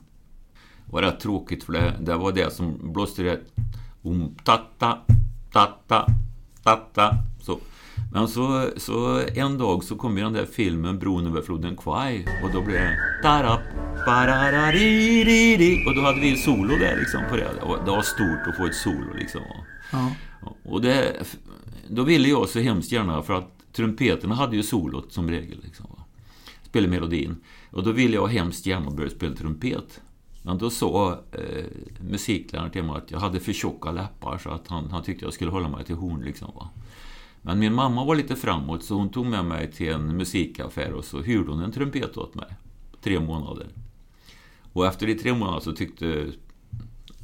Det 0.85 0.91
var 0.91 1.01
rätt 1.01 1.19
tråkigt 1.19 1.63
för 1.63 1.73
det, 1.73 1.93
det 1.99 2.15
var 2.15 2.31
det 2.31 2.53
som 2.53 2.93
blåste 2.93 3.23
det 3.23 3.41
om 4.01 4.35
tatta, 4.43 4.97
tatta, 5.51 6.05
tatta. 6.63 7.17
Så. 7.41 7.59
Men 8.11 8.27
så, 8.27 8.69
så 8.77 9.21
en 9.35 9.57
dag 9.57 9.83
så 9.83 9.95
kom 9.95 10.17
ju 10.17 10.23
den 10.23 10.33
där 10.33 10.45
filmen 10.45 10.99
Bron 10.99 11.27
över 11.27 11.41
floden 11.41 11.77
Kwai 11.77 12.25
och 12.43 12.51
då 12.53 12.61
blev 12.61 12.75
det 12.75 12.97
tarap, 13.21 13.61
och 15.87 15.95
då 15.95 16.01
hade 16.01 16.19
vi 16.19 16.35
solo 16.35 16.75
där 16.75 16.97
liksom 16.99 17.21
på 17.29 17.35
det. 17.35 17.49
Var, 17.61 17.85
det 17.85 17.91
var 17.91 18.01
stort 18.01 18.47
att 18.47 18.57
få 18.57 18.65
ett 18.65 18.75
solo 18.75 19.13
liksom. 19.13 19.41
Ja. 19.91 20.11
Och 20.63 20.81
det, 20.81 21.23
då 21.87 22.03
ville 22.03 22.29
jag 22.29 22.49
så 22.49 22.59
hemskt 22.59 22.91
gärna 22.91 23.21
för 23.21 23.33
att 23.33 23.51
trumpeterna 23.73 24.35
hade 24.35 24.55
ju 24.55 24.63
solot 24.63 25.13
som 25.13 25.29
regel. 25.29 25.59
Liksom, 25.63 25.85
va. 25.89 26.03
Spela 26.63 26.87
melodin. 26.87 27.35
Och 27.71 27.83
då 27.83 27.91
ville 27.91 28.15
jag 28.15 28.27
hemskt 28.27 28.65
gärna 28.65 28.91
börja 28.91 29.09
spela 29.09 29.35
trumpet. 29.35 30.01
Men 30.41 30.57
då 30.57 30.69
sa 30.69 31.19
eh, 31.31 31.65
musikläraren 32.09 32.71
till 32.71 32.83
mig 32.83 32.95
att 32.95 33.11
jag 33.11 33.19
hade 33.19 33.39
för 33.39 33.53
tjocka 33.53 33.91
läppar 33.91 34.37
så 34.37 34.49
att 34.49 34.67
han, 34.67 34.89
han 34.89 35.03
tyckte 35.03 35.25
jag 35.25 35.33
skulle 35.33 35.51
hålla 35.51 35.69
mig 35.69 35.85
till 35.85 35.95
horn. 35.95 36.21
Liksom, 36.25 36.51
va. 36.55 36.69
Men 37.45 37.59
min 37.59 37.73
mamma 37.73 38.05
var 38.05 38.15
lite 38.15 38.35
framåt 38.35 38.83
så 38.83 38.95
hon 38.95 39.09
tog 39.09 39.25
med 39.25 39.45
mig 39.45 39.71
till 39.71 39.93
en 39.93 40.17
musikaffär 40.17 40.93
och 40.93 41.05
så 41.05 41.21
hyrde 41.21 41.51
hon 41.51 41.61
en 41.61 41.71
trumpet 41.71 42.17
åt 42.17 42.35
mig. 42.35 42.47
Tre 43.01 43.19
månader. 43.19 43.67
Och 44.73 44.85
efter 44.85 45.07
de 45.07 45.15
tre 45.15 45.33
månaderna 45.33 45.61
så 45.61 45.71
tyckte 45.71 46.31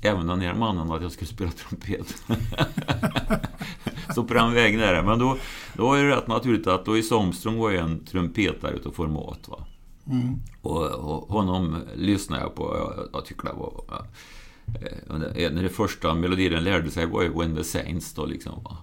även 0.02 0.28
den 0.28 0.42
här 0.42 0.54
mannen 0.54 0.92
att 0.92 1.02
jag 1.02 1.12
skulle 1.12 1.28
spela 1.28 1.52
trumpet. 1.52 2.24
så 4.16 4.24
på 4.24 4.34
den 4.34 4.54
vägen 4.54 4.80
är 4.80 4.94
det. 4.94 5.04
Men 5.04 5.20
då, 5.20 5.38
då 5.74 5.84
var 5.84 5.98
det 5.98 6.16
rätt 6.16 6.28
naturligt 6.28 6.68
att 6.68 6.88
Louis 6.88 7.12
Armstrong 7.12 7.58
var 7.58 7.70
ju 7.70 7.78
en 7.78 8.06
trumpetare 8.06 8.76
utav 8.76 8.92
format. 8.92 9.48
Va? 9.48 9.66
Mm. 10.08 10.40
Och, 10.62 10.86
och 10.86 11.34
honom 11.34 11.78
lyssnade 11.96 12.42
jag 12.42 12.56
på. 12.56 12.76
Jag, 12.78 13.10
jag 13.14 13.26
tycker 13.26 13.44
det 13.44 13.54
var... 13.54 13.84
ja, 13.88 14.06
eh, 15.36 15.52
När 15.52 15.64
det 15.64 15.70
första 15.70 16.14
melodin 16.14 16.64
lärde 16.64 16.92
sig 16.92 17.06
var 17.06 17.22
ju 17.22 17.30
When 17.30 17.56
the 17.56 17.64
Saints 17.64 18.14
då 18.14 18.26
liksom. 18.26 18.64
Va? 18.64 18.78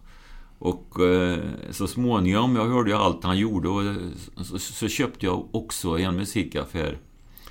Och 0.58 1.00
eh, 1.00 1.38
så 1.70 1.86
småningom, 1.86 2.56
jag 2.56 2.68
hörde 2.68 2.90
ju 2.90 2.96
allt 2.96 3.24
han 3.24 3.38
gjorde 3.38 3.68
och 3.68 3.84
eh, 3.84 3.96
så, 4.36 4.58
så 4.58 4.88
köpte 4.88 5.26
jag 5.26 5.54
också 5.54 5.98
en 5.98 6.16
musikaffär 6.16 6.98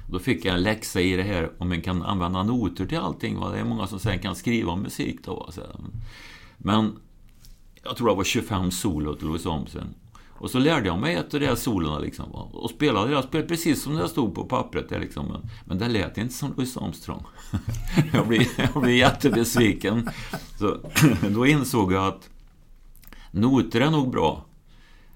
då 0.10 0.20
fick 0.20 0.46
jag 0.46 0.56
en 0.56 0.64
läxa 0.64 1.02
i 1.02 1.16
det 1.16 1.24
här 1.24 1.52
om 1.58 1.70
man 1.70 1.82
kan 1.82 2.04
använda 2.04 2.44
noter 2.44 2.86
till 2.86 2.98
allting. 2.98 3.40
Va? 3.40 3.50
Det 3.52 3.60
är 3.60 3.64
många 3.64 3.88
som 3.88 4.00
sen 4.00 4.20
kan 4.20 4.36
skriva 4.36 4.72
om 4.72 4.82
musik 4.82 5.20
då. 5.24 5.50
Va? 5.56 5.64
Men 6.58 7.00
jag 7.84 7.98
tror 7.98 8.10
det 8.10 8.16
var 8.16 8.24
25 8.24 8.72
solo 8.72 9.16
till 9.16 9.28
Louis 9.28 9.46
Armstrong. 9.46 9.94
Och 10.40 10.50
så 10.50 10.60
lärde 10.60 10.88
jag 10.88 11.00
mig 11.00 11.16
ett 11.16 11.34
av 11.34 11.40
de 11.40 11.46
här 11.46 11.56
solorna 11.56 12.00
liksom. 12.00 12.32
va. 12.32 12.50
Och 12.54 12.70
spelade 12.70 13.16
det. 13.16 13.24
spelade 13.24 13.48
precis 13.48 13.84
som 13.84 13.96
det 13.96 14.10
stod 14.10 14.36
på 14.36 14.44
pappret. 14.44 14.90
Där, 14.90 15.00
liksom. 15.00 15.28
men, 15.28 15.50
men 15.66 15.78
det 15.78 15.88
lät 15.88 16.18
inte 16.18 16.34
som 16.34 16.54
Louis 16.58 16.78
Armstrong. 16.78 17.24
jag, 18.14 18.28
blev, 18.28 18.44
jag 18.58 18.82
blev 18.82 18.96
jättebesviken. 18.96 20.10
Så 20.60 20.78
då 21.30 21.46
insåg 21.46 21.94
jag 21.94 22.08
att 22.08 22.30
noter 23.38 23.82
är 23.82 23.92
nog 23.92 24.12
bra. 24.12 24.46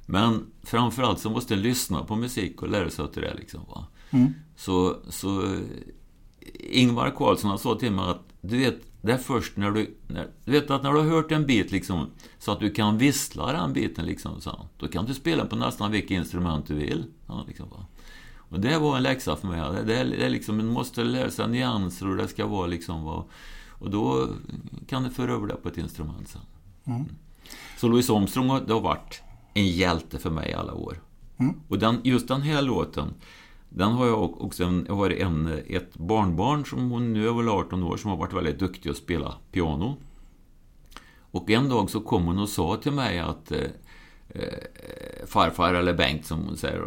Men 0.06 0.46
framförallt 0.64 1.20
så 1.20 1.30
måste 1.30 1.54
jag 1.54 1.64
lyssna 1.64 2.04
på 2.04 2.16
musik 2.16 2.62
och 2.62 2.70
lära 2.70 2.90
sig 2.90 3.08
till 3.08 3.22
det. 3.22 3.34
Liksom, 3.34 3.62
va? 3.70 3.88
Mm. 4.10 4.34
Så, 4.56 4.98
så 5.10 5.56
Ingvar 6.60 7.14
Carlsson 7.18 7.50
han 7.50 7.60
sa 7.60 7.76
till 7.76 7.92
mig 7.92 8.10
att 8.10 8.22
du 8.42 8.58
vet, 8.58 8.78
det 9.02 9.12
är 9.12 9.18
först 9.18 9.58
när 9.58 9.72
du... 9.72 9.98
När, 10.08 10.28
du 10.46 10.52
vet 10.52 10.72
att 10.72 10.84
när 10.84 10.94
du 10.94 10.98
har 10.98 11.06
hört 11.06 11.32
en 11.32 11.46
bit 11.46 11.72
liksom, 11.72 12.08
så 12.40 12.52
att 12.52 12.60
du 12.60 12.72
kan 12.72 12.98
vissla 12.98 13.52
den 13.52 13.74
biten 13.74 14.06
liksom, 14.06 14.42
så, 14.42 14.66
då 14.78 14.88
kan 14.88 15.06
du 15.06 15.14
spela 15.14 15.46
på 15.46 15.56
nästan 15.56 15.92
vilket 15.92 16.12
instrument 16.12 16.68
du 16.68 16.76
vill. 16.76 17.06
Ja, 17.28 17.46
liksom, 17.48 17.70
va? 17.70 17.86
Och 18.38 18.60
det 18.60 18.78
var 18.78 18.98
en 18.98 19.04
läxa 19.04 19.36
för 19.36 19.48
mig. 19.48 19.60
Det, 19.60 19.84
det, 19.84 19.98
är, 20.00 20.06
det 20.06 20.26
är 20.26 20.30
liksom, 20.30 20.58
man 20.58 20.68
måste 20.68 21.04
lära 21.04 21.32
sig 21.32 21.48
nyanser 21.48 22.10
och 22.10 22.18
det 22.18 22.28
ska 22.28 22.48
vara 22.48 22.68
liksom... 22.68 23.04
Va? 23.04 23.26
Och 23.70 23.90
då 23.90 24.30
kan 24.88 25.04
du 25.04 25.10
föra 25.10 25.34
över 25.34 25.48
det 25.48 25.56
på 25.56 25.70
ett 25.70 25.78
instrument 25.78 26.28
sen. 26.28 26.42
Mm. 26.86 27.06
Så 27.82 27.88
Louis 27.88 28.10
Armstrong 28.10 28.50
har- 28.50 28.62
det 28.62 28.74
har 28.74 28.82
varit 28.82 29.22
en 29.54 29.68
hjälte 29.68 30.20
för 30.20 30.30
mig 30.30 30.54
alla 30.54 30.74
år. 30.74 31.02
Mm. 31.38 31.56
Och 31.68 31.80
den, 31.80 32.00
just 32.04 32.28
den 32.28 32.42
här 32.42 32.62
låten, 32.62 33.14
den 33.70 33.92
har 33.92 34.06
jag 34.08 34.42
också 34.42 34.64
en, 34.64 34.86
jag 34.88 34.96
har 34.96 35.10
en, 35.10 35.60
ett 35.68 35.98
barnbarn 35.98 36.66
som 36.66 36.92
hon 36.92 37.14
nu 37.14 37.28
är 37.28 37.34
väl 37.34 37.50
18 37.50 37.84
år 37.84 37.98
som 37.98 38.10
har 38.10 38.18
varit 38.18 38.34
väldigt 38.34 38.60
duktig 38.60 38.90
att 38.90 38.98
spela 38.98 39.36
piano. 39.52 39.98
Och 41.32 41.50
en 41.50 41.70
dag 41.70 41.90
så 41.90 42.00
kom 42.02 42.26
hon 42.26 42.40
och 42.40 42.50
sa 42.50 42.76
till 42.76 42.92
mig 42.92 43.20
att 43.20 43.52
eh, 43.52 43.60
eh, 44.30 45.26
farfar 45.28 45.74
eller 45.74 45.94
Bengt 45.94 46.26
som 46.26 46.40
hon 46.40 46.58
säger, 46.58 46.84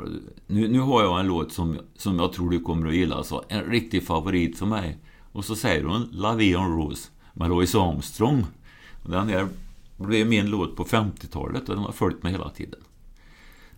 nu, 0.46 0.68
nu 0.68 0.80
har 0.80 1.02
jag 1.02 1.20
en 1.20 1.26
låt 1.26 1.52
som, 1.52 1.78
som 1.96 2.18
jag 2.18 2.32
tror 2.32 2.50
du 2.50 2.60
kommer 2.60 2.88
att 2.88 2.94
gilla, 2.94 3.22
så 3.22 3.42
en 3.48 3.64
riktig 3.64 4.06
favorit 4.06 4.58
för 4.58 4.66
mig. 4.66 4.98
Och 5.32 5.44
så 5.44 5.56
säger 5.56 5.84
hon 5.84 6.08
La 6.12 6.32
Vie 6.32 6.58
en 6.58 6.76
Rose 6.76 7.08
med 7.32 7.48
Louis 7.48 7.74
Armstrong. 7.74 8.44
Den 9.06 9.28
här 9.28 9.48
blev 9.96 10.26
min 10.26 10.46
låt 10.46 10.76
på 10.76 10.84
50-talet 10.84 11.68
och 11.68 11.74
den 11.74 11.84
har 11.84 11.92
följt 11.92 12.22
mig 12.22 12.32
hela 12.32 12.50
tiden. 12.50 12.80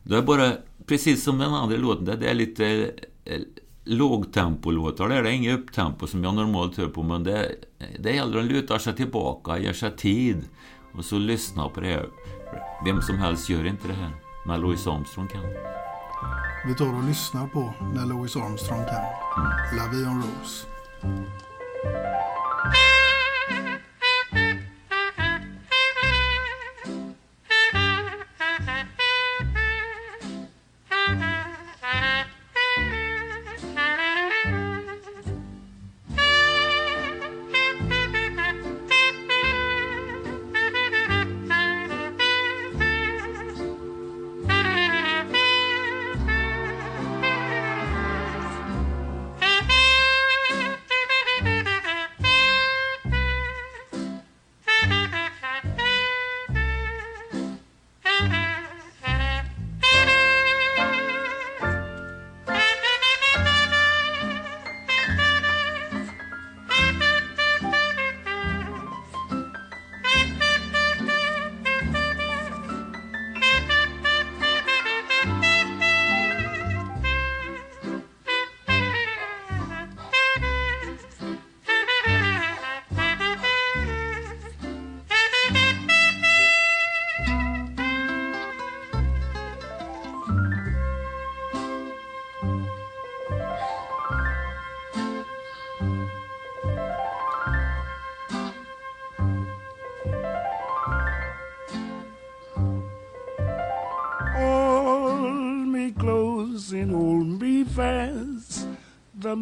Det 0.02 0.16
är 0.16 0.22
bara, 0.22 0.52
precis 0.87 1.24
som 1.24 1.38
den 1.38 1.55
andra 1.55 1.76
låten, 1.76 2.05
det 2.05 2.31
är 2.31 2.35
lite 2.35 2.90
eh, 3.24 3.40
lågtempolåtar. 3.85 5.09
Det 5.09 5.14
är 5.14 5.24
inget 5.24 5.59
upptempo 5.59 6.07
som 6.07 6.24
jag 6.24 6.35
normalt 6.35 6.76
hör 6.76 6.88
på, 6.88 7.02
men 7.02 7.24
det, 7.24 7.55
det 7.98 8.12
gäller 8.12 8.38
att 8.38 8.44
luta 8.44 8.79
sig 8.79 8.96
tillbaka, 8.96 9.59
ge 9.59 9.74
sig 9.74 9.96
tid 9.96 10.44
och 10.94 11.05
så 11.05 11.18
lyssna 11.18 11.68
på 11.68 11.81
det 11.81 11.87
här. 11.87 12.09
Vem 12.85 13.02
som 13.02 13.18
helst 13.18 13.48
gör 13.48 13.66
inte 13.66 13.88
det 13.88 13.94
här, 13.94 14.11
men 14.46 14.61
Louis 14.61 14.87
Armstrong 14.87 15.29
kan. 15.29 15.42
Vi 16.66 16.74
tar 16.74 16.96
och 16.96 17.05
lyssnar 17.05 17.46
på 17.46 17.74
när 17.94 18.07
Louis 18.07 18.37
Armstrong 18.37 18.85
kan. 18.85 19.05
La 19.79 19.88
Vie 19.92 20.07
en 20.07 20.22
Rose. 20.22 20.66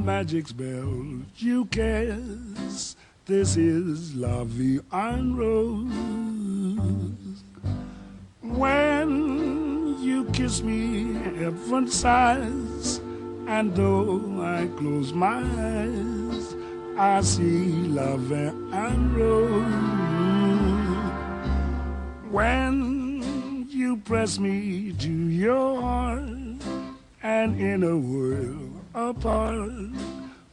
Magic 0.05 0.47
spell 0.49 1.23
you 1.37 1.65
cast. 1.67 2.99
This 3.25 3.57
is 3.57 4.15
La 4.15 4.45
Vie 4.45 4.81
en 4.93 5.35
Rose. 5.35 5.91
When 8.43 9.97
you 10.03 10.27
kiss 10.27 10.63
me, 10.63 11.15
heaven 11.39 11.89
sighs. 11.89 13.01
And 13.47 13.75
though 13.75 14.43
I 14.43 14.69
close 14.77 15.15
my 15.15 15.39
eyes, 15.39 16.55
I 16.99 17.23
see 17.23 17.73
La 17.89 18.17
and 18.75 19.17
Rose. 19.17 19.65
When 22.31 23.67
you 23.71 23.97
press 23.97 24.39
me 24.39 24.93
to 24.99 25.11
your 25.11 25.81
heart, 25.81 26.29
and 27.23 27.59
in 27.59 27.83
a 27.83 27.97
world 27.97 28.74
apart, 28.95 29.91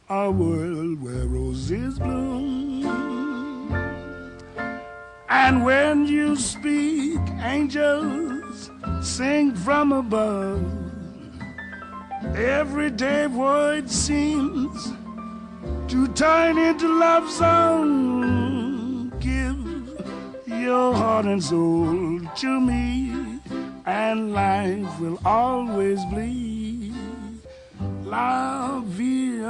a 0.08 0.30
world 0.30 1.00
where 1.00 1.26
roses 1.26 1.98
bloom. 1.98 2.82
And 5.28 5.64
when 5.64 6.06
you 6.06 6.34
speak, 6.34 7.20
angels 7.40 8.70
sing 9.00 9.54
from 9.54 9.92
above. 9.92 10.62
Everyday 12.34 13.26
void 13.26 13.88
seems 13.88 14.92
to 15.88 16.08
turn 16.08 16.58
into 16.58 16.88
love 16.98 17.30
song. 17.30 19.12
Give 19.20 19.56
your 20.46 20.94
heart 20.94 21.26
and 21.26 21.42
soul 21.42 22.20
to 22.36 22.60
me, 22.60 23.40
and 23.86 24.32
life 24.32 25.00
will 25.00 25.20
always 25.24 26.04
be 26.06 26.61
La 28.12 28.82
Vie 28.84 29.40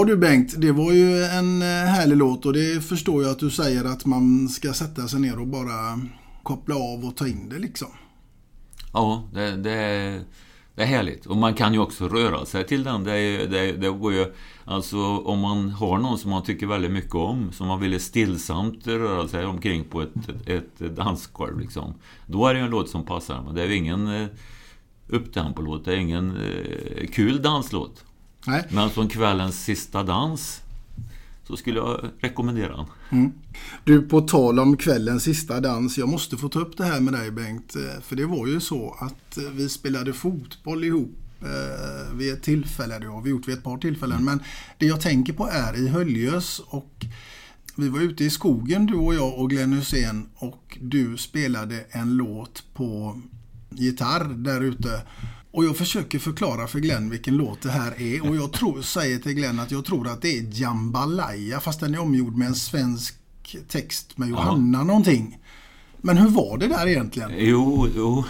Ja 0.00 0.04
du 0.04 0.16
Bengt, 0.16 0.54
det 0.60 0.72
var 0.72 0.92
ju 0.92 1.24
en 1.24 1.62
eh, 1.62 1.68
härlig 1.68 2.16
låt 2.16 2.46
och 2.46 2.52
det 2.52 2.84
förstår 2.84 3.22
jag 3.22 3.32
att 3.32 3.38
du 3.38 3.50
säger 3.50 3.84
att 3.84 4.06
man 4.06 4.48
ska 4.48 4.72
sätta 4.72 5.08
sig 5.08 5.20
ner 5.20 5.38
och 5.38 5.46
bara 5.46 6.00
koppla 6.42 6.74
av 6.74 7.04
och 7.04 7.16
ta 7.16 7.28
in 7.28 7.48
det 7.48 7.58
liksom. 7.58 7.88
Ja, 8.92 9.28
det, 9.32 9.56
det, 9.56 10.20
Det 10.74 10.82
är 10.82 10.86
härligt. 10.86 11.26
Och 11.26 11.36
man 11.36 11.54
kan 11.54 11.72
ju 11.72 11.78
också 11.78 12.08
röra 12.08 12.46
sig 12.46 12.66
till 12.66 12.84
den. 12.84 13.04
Det, 13.04 13.46
det, 13.46 13.72
det 13.72 13.88
går 13.88 14.12
ju, 14.12 14.32
alltså 14.64 14.98
om 15.18 15.38
man 15.38 15.70
har 15.70 15.98
någon 15.98 16.18
som 16.18 16.30
man 16.30 16.42
tycker 16.42 16.66
väldigt 16.66 16.92
mycket 16.92 17.14
om, 17.14 17.52
som 17.52 17.66
man 17.66 17.80
vill 17.80 18.00
stillsamt 18.00 18.86
röra 18.86 19.28
sig 19.28 19.46
omkring 19.46 19.84
på 19.84 20.02
ett, 20.02 20.14
ett, 20.46 20.80
ett 20.80 20.96
dansgolv 20.96 21.60
liksom. 21.60 21.94
Då 22.26 22.46
är 22.46 22.54
det 22.54 22.60
ju 22.60 22.64
en 22.64 22.70
låt 22.70 22.90
som 22.90 23.04
passar. 23.04 23.42
Men 23.46 23.54
det 23.54 23.62
är 23.62 23.66
ju 23.66 23.76
ingen 23.76 24.00
upptempolåt, 24.08 24.30
upptempo-låt. 25.08 25.84
Det 25.84 25.92
är 25.92 25.96
ingen 25.96 26.36
eh, 26.36 27.06
kul 27.06 27.42
danslåt. 27.42 28.04
Nej. 28.50 28.64
Men 28.70 28.90
som 28.90 29.08
kvällens 29.08 29.64
sista 29.64 30.02
dans 30.02 30.60
så 31.46 31.56
skulle 31.56 31.78
jag 31.78 32.10
rekommendera 32.20 32.76
den. 32.76 32.86
Mm. 33.10 33.32
Du, 33.84 34.02
på 34.02 34.20
tal 34.20 34.58
om 34.58 34.76
kvällens 34.76 35.22
sista 35.22 35.60
dans. 35.60 35.98
Jag 35.98 36.08
måste 36.08 36.36
få 36.36 36.48
ta 36.48 36.58
upp 36.60 36.76
det 36.76 36.84
här 36.84 37.00
med 37.00 37.12
dig 37.12 37.30
Bengt. 37.30 37.76
eh, 37.76 38.00
För 38.02 38.16
det 38.16 38.26
var 38.26 38.46
ju 38.46 38.60
så 38.60 38.96
att 39.00 39.36
eh, 39.38 39.44
vi 39.52 39.68
spelade 39.68 40.12
fotboll 40.12 40.84
ihop 40.84 41.18
eh, 41.40 42.16
vid 42.16 42.32
ett 42.32 42.42
tillfälle. 42.42 42.98
Det 42.98 43.06
har 43.06 43.22
vi 43.22 43.30
gjort 43.30 43.48
vid 43.48 43.54
ett 43.58 43.64
par 43.64 43.78
tillfällen. 43.78 44.24
Men 44.24 44.42
det 44.78 44.86
jag 44.86 45.00
tänker 45.00 45.32
på 45.32 45.48
är 45.48 45.76
i 45.76 45.88
Höljes 45.88 46.58
och 46.58 47.06
vi 47.76 47.88
var 47.88 48.00
ute 48.00 48.24
i 48.24 48.30
skogen 48.30 48.86
du 48.86 48.94
och 48.94 49.14
jag 49.14 49.38
och 49.38 49.50
Glenn 49.50 49.72
Hussein 49.72 50.26
och 50.34 50.78
du 50.80 51.16
spelade 51.16 51.84
en 51.90 52.16
låt 52.16 52.64
på 52.74 53.20
gitarr 53.70 54.24
där 54.24 54.60
ute. 54.60 55.02
Och 55.52 55.64
jag 55.64 55.76
försöker 55.76 56.18
förklara 56.18 56.66
för 56.66 56.78
Glenn 56.78 57.10
vilken 57.10 57.36
låt 57.36 57.62
det 57.62 57.70
här 57.70 58.02
är 58.02 58.28
och 58.28 58.36
jag 58.36 58.52
tror, 58.52 58.82
säger 58.82 59.18
till 59.18 59.32
Glenn 59.32 59.60
att 59.60 59.70
jag 59.70 59.84
tror 59.84 60.08
att 60.08 60.22
det 60.22 60.38
är 60.38 60.60
Jambalaya 60.60 61.60
fast 61.60 61.80
den 61.80 61.94
är 61.94 62.00
omgjord 62.00 62.36
med 62.36 62.48
en 62.48 62.54
svensk 62.54 63.14
text 63.68 64.18
med 64.18 64.28
Johanna 64.28 64.84
någonting. 64.84 65.38
Men 66.02 66.16
hur 66.16 66.28
var 66.28 66.58
det 66.58 66.66
där 66.66 66.86
egentligen? 66.86 67.30
Jo, 67.34 67.88
jo. 67.96 68.24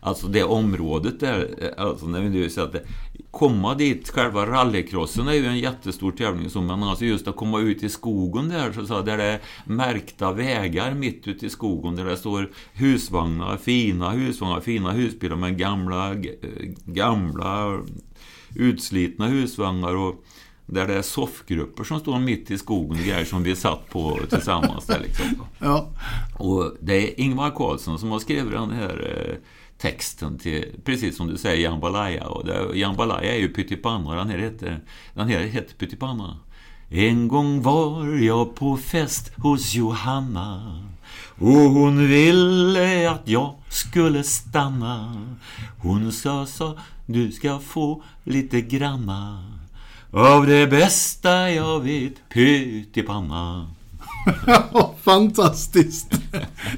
Alltså 0.00 0.28
det 0.28 0.44
området 0.44 1.20
där, 1.20 1.74
alltså 1.78 2.06
när 2.06 2.20
vi 2.20 2.28
nu 2.28 2.50
säger 2.50 2.66
att 2.66 2.72
det, 2.72 2.82
komma 3.32 3.74
dit, 3.74 4.10
själva 4.10 4.46
rallycrossen 4.46 5.28
är 5.28 5.32
ju 5.32 5.46
en 5.46 5.58
jättestor 5.58 6.12
tävling 6.12 6.50
så, 6.50 6.60
men 6.60 6.82
alltså 6.82 7.04
just 7.04 7.28
att 7.28 7.36
komma 7.36 7.60
ut 7.60 7.82
i 7.82 7.88
skogen 7.88 8.48
där, 8.48 8.72
så, 8.72 8.86
säga, 8.86 9.02
där 9.02 9.18
det 9.18 9.24
är 9.24 9.40
märkta 9.64 10.32
vägar 10.32 10.94
mitt 10.94 11.28
ute 11.28 11.46
i 11.46 11.50
skogen, 11.50 11.96
där 11.96 12.04
det 12.04 12.16
står 12.16 12.50
husvagnar, 12.72 13.56
fina 13.56 14.10
husvagnar, 14.10 14.60
fina 14.60 14.92
husbilar 14.92 15.36
med 15.36 15.58
gamla, 15.58 16.14
gamla 16.84 17.80
utslitna 18.54 19.26
husvagnar 19.26 19.94
och 19.94 20.24
där 20.66 20.86
det 20.86 20.94
är 20.94 21.02
soffgrupper 21.02 21.84
som 21.84 22.00
står 22.00 22.18
mitt 22.18 22.50
i 22.50 22.58
skogen 22.58 22.98
och 22.98 23.06
grejer 23.06 23.24
som 23.24 23.42
vi 23.42 23.56
satt 23.56 23.90
på 23.90 24.18
tillsammans 24.30 24.86
där 24.86 25.00
liksom. 25.00 25.26
Ja. 25.58 25.90
Och 26.38 26.76
det 26.80 26.94
är 26.94 27.20
Ingvar 27.20 27.50
Carlsson 27.50 27.98
som 27.98 28.10
har 28.10 28.18
skrivit 28.18 28.52
den 28.52 28.70
här 28.70 29.26
eh, 29.28 29.36
texten 29.82 30.38
till, 30.38 30.64
precis 30.84 31.16
som 31.16 31.26
du 31.28 31.36
säger, 31.36 31.62
Jambalaya. 31.62 32.26
Och 32.26 32.46
det, 32.46 32.78
Jambalaya 32.78 33.34
är 33.34 33.38
ju 33.38 33.48
pyttipanna, 33.48 34.14
den 34.14 34.30
här 34.30 34.38
heter, 34.38 34.80
den 35.14 35.28
här 35.28 35.40
heter 35.40 35.74
pyttipanna. 35.74 36.36
En 36.88 37.28
gång 37.28 37.62
var 37.62 38.06
jag 38.06 38.54
på 38.54 38.76
fest 38.76 39.32
hos 39.36 39.74
Johanna 39.74 40.78
och 41.38 41.48
hon 41.48 42.08
ville 42.08 43.10
att 43.10 43.28
jag 43.28 43.54
skulle 43.68 44.22
stanna. 44.22 45.26
Hon 45.78 46.12
sa, 46.12 46.46
sa 46.46 46.78
du 47.06 47.32
ska 47.32 47.58
få 47.58 48.02
lite 48.24 48.60
granna 48.60 49.44
av 50.10 50.46
det 50.46 50.66
bästa 50.66 51.50
jag 51.50 51.80
vet, 51.80 52.28
pyttipanna. 52.28 53.68
Fantastiskt! 55.02 56.12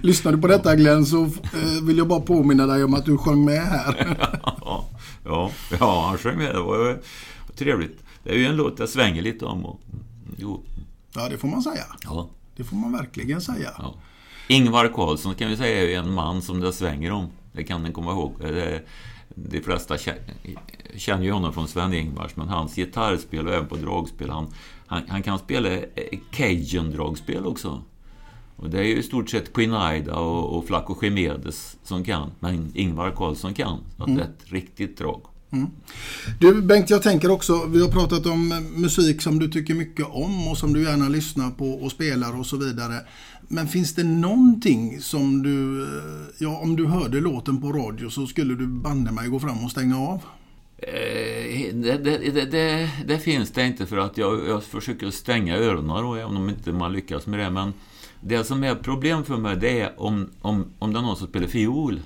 Lyssnar 0.03 0.33
du 0.33 0.39
på 0.39 0.47
detta 0.47 0.77
Glenn 0.77 1.07
så 1.07 1.25
eh, 1.25 1.83
vill 1.83 1.99
jag 1.99 2.09
bara 2.09 2.21
påminna 2.21 2.67
dig 2.67 2.85
om 2.85 2.95
att 2.95 3.05
du 3.05 3.19
sjöng 3.19 3.45
med 3.45 3.63
här. 3.63 4.17
ja, 4.61 4.87
ja, 5.25 5.51
ja, 5.81 6.07
han 6.09 6.19
sjöng 6.19 6.39
med. 6.39 6.55
Det 6.55 6.61
var 6.61 7.01
trevligt. 7.57 7.99
Det 8.23 8.31
är 8.31 8.35
ju 8.37 8.47
en 8.47 8.57
låt 8.57 8.79
jag 8.79 8.89
svänger 8.89 9.23
lite 9.23 9.45
om. 9.45 9.65
Och, 9.67 9.81
jo. 10.37 10.63
Ja, 11.15 11.29
det 11.29 11.39
får 11.39 11.49
man 11.49 11.63
säga. 11.63 11.85
Ja. 12.03 12.29
Det 12.57 12.65
får 12.65 12.77
man 12.77 12.93
verkligen 12.93 13.41
säga. 13.41 13.71
Ja. 13.79 13.95
Ingvar 14.49 14.89
Carlsson 14.95 15.35
kan 15.35 15.49
vi 15.51 15.57
säga 15.57 15.91
är 15.91 15.99
en 15.99 16.13
man 16.15 16.43
som 16.43 16.61
det 16.61 16.73
svänger 16.73 17.11
om. 17.13 17.27
Det 17.53 17.65
kan 17.65 17.83
ni 17.83 17.93
komma 17.93 18.11
ihåg. 18.11 18.33
Det, 18.41 18.83
de 19.35 19.61
flesta 19.61 19.97
kä- 19.97 20.59
känner 20.97 21.25
ju 21.25 21.33
honom 21.33 21.53
från 21.53 21.69
Sven-Ingvars, 21.69 22.37
men 22.37 22.49
hans 22.49 22.75
gitarrspel 22.75 23.47
och 23.49 23.55
även 23.55 23.69
på 23.69 23.77
dragspel, 23.77 24.31
han, 24.31 24.47
han, 24.95 25.03
han 25.09 25.23
kan 25.23 25.39
spela 25.39 25.69
cajun-dragspel 26.31 27.47
också. 27.47 27.83
Och 28.57 28.71
det 28.71 28.79
är 28.79 28.83
ju 28.83 28.97
i 28.99 29.03
stort 29.03 29.31
sett 29.31 29.53
Queen 29.53 29.75
Aida 29.75 30.15
och, 30.15 30.59
och 30.59 30.67
Flaco 30.67 31.01
Chimedes 31.01 31.77
som 31.85 32.05
kan, 32.05 32.31
men 32.41 32.71
Ingvar 32.75 33.11
Carlsson 33.17 33.55
kan. 33.55 33.79
Så 33.97 34.03
att 34.03 34.09
Mm. 34.09 34.19
det 34.19 34.25
är 34.25 34.29
ett 34.29 34.53
riktigt 34.53 34.99
drag. 34.99 35.21
Mm. 35.51 35.67
Du 36.41 36.63
Bengt, 36.63 36.91
jag 36.91 37.03
tänker 37.03 37.31
också, 37.31 37.67
vi 37.67 37.81
har 37.83 37.89
pratat 37.89 38.27
om 38.27 38.49
musik 38.77 39.23
som 39.23 39.39
du 39.39 39.49
tycker 39.49 39.75
mycket 39.75 40.07
om 40.11 40.49
och 40.49 40.59
som 40.59 40.73
du 40.73 40.83
gärna 40.83 41.09
lyssnar 41.09 41.51
på 41.51 41.71
och 41.71 41.91
spelar 41.93 42.39
och 42.39 42.47
så 42.47 42.57
vidare. 42.57 42.95
Men 43.49 43.69
finns 43.69 43.95
det 43.95 44.05
någonting 44.05 45.01
som 45.01 45.43
du, 45.43 45.83
eh, 45.83 46.27
ja 46.39 46.59
om 46.63 46.77
du 46.77 46.87
hörde 46.87 47.21
låten 47.21 47.61
på 47.61 47.73
radio 47.73 48.11
så 48.11 48.27
skulle 48.27 48.55
du 48.55 48.67
banne 48.67 49.13
mig 49.13 49.29
gå 49.29 49.41
fram 49.41 49.65
och 49.65 49.71
stänga 49.71 49.99
av? 49.99 50.21
Eh, 50.77 51.75
det, 51.75 51.99
det, 51.99 52.45
det, 52.45 52.91
det, 53.07 53.19
finns 53.19 53.53
det 53.53 53.67
inte 53.67 53.87
för 53.87 53.97
att 53.97 54.19
jag, 54.19 54.49
jag 54.49 54.65
försöker 54.65 55.11
stänga 55.11 55.57
öronen 55.57 56.05
då, 56.05 56.15
även 56.15 56.37
om 56.37 56.49
inte 56.49 56.73
man 56.73 56.93
lyckas 56.93 57.27
med 57.27 57.39
det. 57.39 57.51
Men 57.51 57.73
det 58.21 58.45
som 58.45 58.65
är 58.65 58.75
problem 58.75 59.25
för 59.25 59.37
mig 59.37 59.57
det 59.57 59.81
är 59.81 60.01
om, 60.01 60.31
om, 60.41 60.73
om 60.79 60.93
det 60.93 60.99
är 60.99 61.03
någon 61.03 61.17
som 61.17 61.27
spelar 61.27 61.47
fiol 61.47 62.01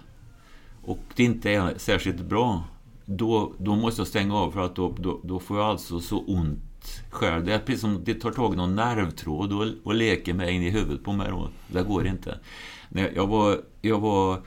och 0.83 0.99
det 1.15 1.25
inte 1.25 1.51
är 1.51 1.75
särskilt 1.77 2.21
bra. 2.21 2.65
Då, 3.05 3.53
då 3.59 3.77
måste 3.77 4.01
jag 4.01 4.09
stänga 4.09 4.35
av 4.35 4.51
för 4.51 4.61
att 4.61 4.77
då, 4.77 4.95
då, 4.99 5.21
då 5.25 5.39
får 5.39 5.59
jag 5.59 5.67
alltså 5.67 6.01
så 6.01 6.19
ont 6.19 7.03
själv. 7.11 7.45
Det 7.45 7.55
är 7.55 7.59
precis 7.59 7.81
som 7.81 8.05
det 8.05 8.15
tar 8.15 8.31
tag 8.31 8.55
i 8.55 8.57
någon 8.57 8.75
nervtråd 8.75 9.53
och, 9.53 9.67
och 9.85 9.95
leker 9.95 10.35
mig 10.35 10.55
in 10.55 10.63
i 10.63 10.71
huvudet 10.71 11.05
på 11.05 11.13
mig 11.13 11.31
då. 11.31 11.49
Det 11.69 11.83
går 11.83 12.07
inte. 12.07 12.39
Jag 13.15 13.27
var, 13.27 13.61
jag 13.81 14.01
var 14.01 14.43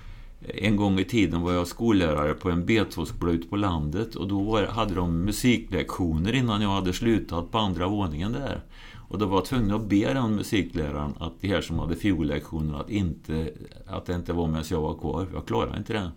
en 0.48 0.76
gång 0.76 1.00
i 1.00 1.04
tiden 1.04 1.42
var 1.42 1.54
jag 1.54 1.68
skollärare 1.68 2.34
på 2.34 2.50
en 2.50 2.66
betåskola 2.66 3.32
ute 3.32 3.48
på 3.48 3.56
landet 3.56 4.16
och 4.16 4.28
då 4.28 4.44
var, 4.44 4.64
hade 4.64 4.94
de 4.94 5.26
musiklektioner 5.26 6.36
innan 6.36 6.62
jag 6.62 6.70
hade 6.70 6.94
slutat 6.94 7.52
på 7.52 7.58
andra 7.58 7.88
våningen 7.88 8.32
där. 8.32 8.62
Och 8.96 9.20
då 9.20 9.26
var 9.26 9.38
jag 9.38 9.46
tvungen 9.46 9.72
att 9.72 9.90
be 9.90 10.14
den 10.14 10.36
musikläraren 10.36 11.14
att 11.20 11.42
de 11.42 11.48
här 11.48 11.62
som 11.62 11.80
hade 11.80 11.96
fiollektioner 11.96 12.80
att, 12.80 12.90
inte, 12.90 13.52
att 13.88 14.06
det 14.06 14.16
inte 14.16 14.34
var 14.34 14.48
medan 14.48 14.64
jag 14.70 14.82
var 14.82 14.98
kvar. 14.98 15.28
Jag 15.34 15.46
klarade 15.46 15.78
inte 15.78 15.94
det. 15.94 16.12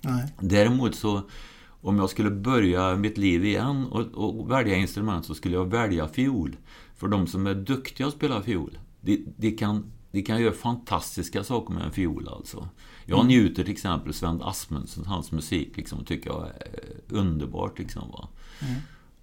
Nej. 0.00 0.34
Däremot 0.40 0.94
så 0.94 1.22
om 1.80 1.98
jag 1.98 2.10
skulle 2.10 2.30
börja 2.30 2.96
mitt 2.96 3.18
liv 3.18 3.44
igen 3.44 3.86
och, 3.90 4.06
och 4.14 4.50
välja 4.50 4.76
instrument 4.76 5.26
så 5.26 5.34
skulle 5.34 5.54
jag 5.54 5.70
välja 5.70 6.08
fiol. 6.08 6.56
För 6.96 7.08
de 7.08 7.26
som 7.26 7.46
är 7.46 7.54
duktiga 7.54 8.06
att 8.06 8.14
spela 8.14 8.42
fiol, 8.42 8.78
de, 9.00 9.26
de, 9.36 9.50
kan, 9.50 9.92
de 10.12 10.22
kan 10.22 10.40
göra 10.42 10.52
fantastiska 10.54 11.44
saker 11.44 11.74
med 11.74 11.82
en 11.84 11.92
fiol 11.92 12.28
alltså. 12.28 12.68
Jag 13.04 13.16
Mm. 13.18 13.28
njuter 13.28 13.62
till 13.64 13.72
exempel 13.72 14.12
Sven 14.14 14.42
Asmundsen, 14.42 15.06
hans 15.06 15.32
musik 15.32 15.76
liksom, 15.76 16.04
tycker 16.04 16.30
jag 16.30 16.46
är 16.48 16.90
underbart. 17.08 17.78
Liksom, 17.78 18.10
va? 18.10 18.28
Mm. 18.60 18.74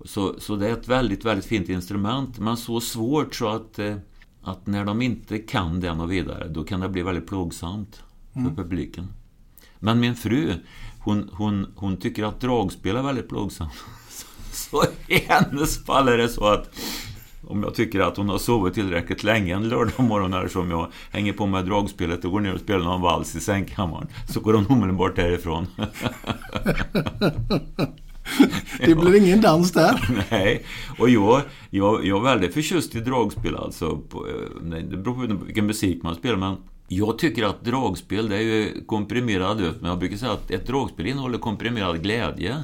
Så, 0.06 0.40
så 0.40 0.56
det 0.56 0.68
är 0.70 0.74
ett 0.74 0.88
väldigt, 0.88 1.26
väldigt 1.26 1.46
fint 1.46 1.70
instrument, 1.70 2.40
men 2.40 2.58
så 2.58 2.82
svårt 2.82 3.36
så 3.36 3.48
att, 3.48 3.80
eh, 3.80 3.96
att 4.44 4.68
när 4.68 4.86
de 4.86 5.02
inte 5.02 5.38
kan 5.40 5.80
den 5.80 6.00
och 6.00 6.12
vidare, 6.12 6.48
då 6.48 6.64
kan 6.64 6.80
det 6.80 6.90
bli 6.90 7.02
väldigt 7.04 7.28
plågsamt 7.28 8.02
för 8.34 8.40
Mm. 8.40 8.56
publiken. 8.56 9.08
Men 9.80 10.00
min 10.00 10.16
fru, 10.16 10.54
hon, 11.00 11.30
hon, 11.34 11.74
hon 11.76 11.98
tycker 11.98 12.24
att 12.24 12.42
dragspel 12.42 12.96
är 12.96 13.02
väldigt 13.04 13.30
plågsamt. 13.30 13.74
Så 14.52 14.84
i 15.08 15.16
hennes 15.28 15.86
fall 15.86 16.08
är 16.08 16.18
det 16.18 16.30
så 16.30 16.46
att 16.46 16.70
om 17.48 17.64
jag 17.64 17.76
tycker 17.76 18.00
att 18.00 18.18
hon 18.18 18.30
har 18.30 18.38
sovit 18.38 18.74
tillräckligt 18.74 19.24
länge 19.24 19.56
en 19.56 19.70
lördag 19.70 20.06
morgon 20.06 20.34
eller 20.34 20.48
som 20.48 20.72
jag 20.72 20.88
hänger 21.12 21.34
på 21.34 21.46
med 21.46 21.66
dragspelet 21.66 22.26
och 22.26 22.32
går 22.32 22.40
ner 22.40 22.54
och 22.54 22.60
spelar 22.60 22.86
någon 22.86 23.02
vals 23.02 23.36
i 23.36 23.40
sängkammaren 23.40 24.08
så 24.30 24.40
går 24.40 24.54
hon 24.54 24.68
omedelbart 24.68 25.16
därifrån. 25.16 25.68
Det 28.80 28.96
blir 28.96 29.16
ingen 29.16 29.42
dans 29.42 29.72
där. 29.72 30.24
Nej, 30.32 30.66
och 31.00 31.10
jag, 31.10 31.42
jag, 31.70 32.06
jag 32.06 32.18
är 32.18 32.24
väldigt 32.24 32.54
förtjust 32.54 32.96
i 32.96 33.00
dragspel 33.00 33.56
alltså. 33.56 33.86
Eh, 33.86 34.78
det 34.80 34.98
beror 34.98 35.28
på 35.28 35.46
vilken 35.46 35.66
musik 35.66 36.04
man 36.04 36.16
spelar, 36.16 36.36
men 36.36 36.56
jag 36.88 37.20
tycker 37.20 37.44
att 37.44 37.66
dragspel, 37.66 38.30
det 38.30 38.36
är 38.36 38.42
ju 38.42 38.86
komprimerad 38.86 39.58
men 39.58 39.90
jag 39.90 40.00
brukar 40.00 40.18
säga 40.18 40.32
att 40.32 40.52
ett 40.52 40.68
dragspel 40.68 41.08
innehåller 41.08 41.38
komprimerad 41.38 42.04
glädje. 42.04 42.64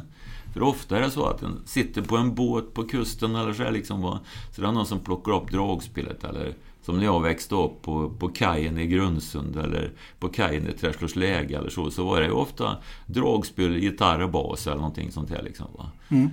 För 0.54 0.62
ofta 0.62 0.98
är 0.98 1.02
det 1.02 1.12
så 1.12 1.26
att 1.26 1.44
en 1.44 1.62
sitter 1.66 2.02
på 2.02 2.18
en 2.18 2.36
båt 2.36 2.74
på 2.74 2.84
kusten 2.84 3.36
eller 3.36 3.54
så, 3.54 3.72
liksom, 3.72 4.02
va, 4.02 4.20
så 4.56 4.62
det 4.62 4.68
är 4.68 4.72
någon 4.72 4.86
som 4.86 5.00
plockar 5.00 5.32
upp 5.32 5.52
dragspelet 5.52 6.24
eller 6.24 6.56
som 6.86 6.98
när 6.98 7.04
jag 7.06 7.22
växte 7.22 7.56
upp 7.56 7.82
på, 7.82 8.10
på 8.10 8.30
kajen 8.30 8.78
i 8.78 8.88
Grundsund 8.88 9.58
eller 9.58 9.92
på 10.20 10.30
kajen 10.30 10.68
i 10.68 10.72
Träslövsläge 10.72 11.58
eller 11.58 11.70
så, 11.70 11.92
så 11.92 12.06
var 12.06 12.22
det 12.22 12.28
ju 12.28 12.34
ofta 12.34 12.78
dragspel, 13.06 13.76
gitarr 13.76 14.20
och 14.20 14.32
bas 14.32 14.68
eller 14.68 14.76
någonting 14.76 15.12
sånt 15.12 15.30
här 15.30 15.44
liksom. 15.44 15.68
Va? 15.78 15.92
Mm. 16.10 16.30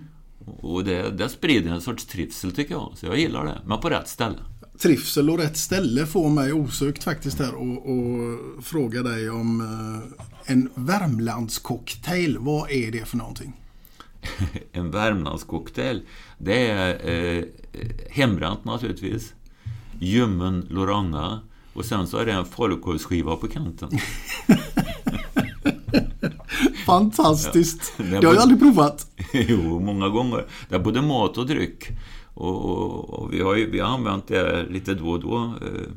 Och 0.61 0.85
det, 0.85 1.11
det 1.11 1.29
sprider 1.29 1.71
en 1.71 1.81
sorts 1.81 2.07
trivsel 2.07 2.53
tycker 2.53 2.75
jag, 2.75 2.93
så 2.95 3.07
jag 3.07 3.19
gillar 3.19 3.45
det. 3.45 3.63
Men 3.67 3.81
på 3.81 3.91
rätt 3.91 4.09
ställe. 4.09 4.39
trivsel 4.79 5.31
och 5.31 5.39
rätt 5.39 5.57
ställe 5.57 6.07
får 6.07 6.29
mig 6.29 6.53
osökt 6.53 7.05
faktiskt 7.05 7.39
här 7.39 7.55
och, 7.55 7.91
och 7.91 8.65
fråga 8.65 9.03
dig 9.03 9.31
om 9.31 9.61
eh, 9.61 10.53
en 10.53 10.71
Värmlandscocktail. 10.75 12.39
Vad 12.39 12.71
är 12.71 12.93
det 12.93 13.05
för 13.05 13.17
någonting? 13.17 13.60
en 14.73 14.91
Värmlandscocktail. 14.91 16.03
Det 16.39 16.71
är 16.71 17.11
eh, 17.11 17.45
hembränt 18.11 18.65
naturligtvis. 18.65 19.35
Ljummen 19.99 20.67
Loranga. 20.71 21.41
Och 21.73 21.85
sen 21.85 22.07
så 22.07 22.17
är 22.17 22.27
det 22.27 22.33
en 22.33 22.45
falukorvsskiva 22.45 23.37
på 23.37 23.49
kanten. 23.49 23.91
Fantastiskt! 26.87 27.93
Ja. 27.97 28.05
Det 28.05 28.27
har 28.27 28.35
jag 28.35 28.43
aldrig 28.43 28.61
provat. 28.61 29.07
jo, 29.33 29.81
många 29.81 30.09
gånger. 30.09 30.47
Det 30.69 30.75
är 30.75 30.79
både 30.79 31.03
mat 31.03 31.39
och 31.39 31.47
dryck. 31.47 31.89
Och, 32.35 32.65
och, 32.65 33.11
och 33.11 33.33
vi, 33.33 33.41
har 33.41 33.57
ju, 33.57 33.71
vi 33.71 33.81
har 33.81 33.89
använt 33.89 34.29
det 34.29 34.67
lite 34.71 34.95
då 34.95 35.11
och 35.11 35.21
då. 35.21 35.37
Eh, 35.37 35.91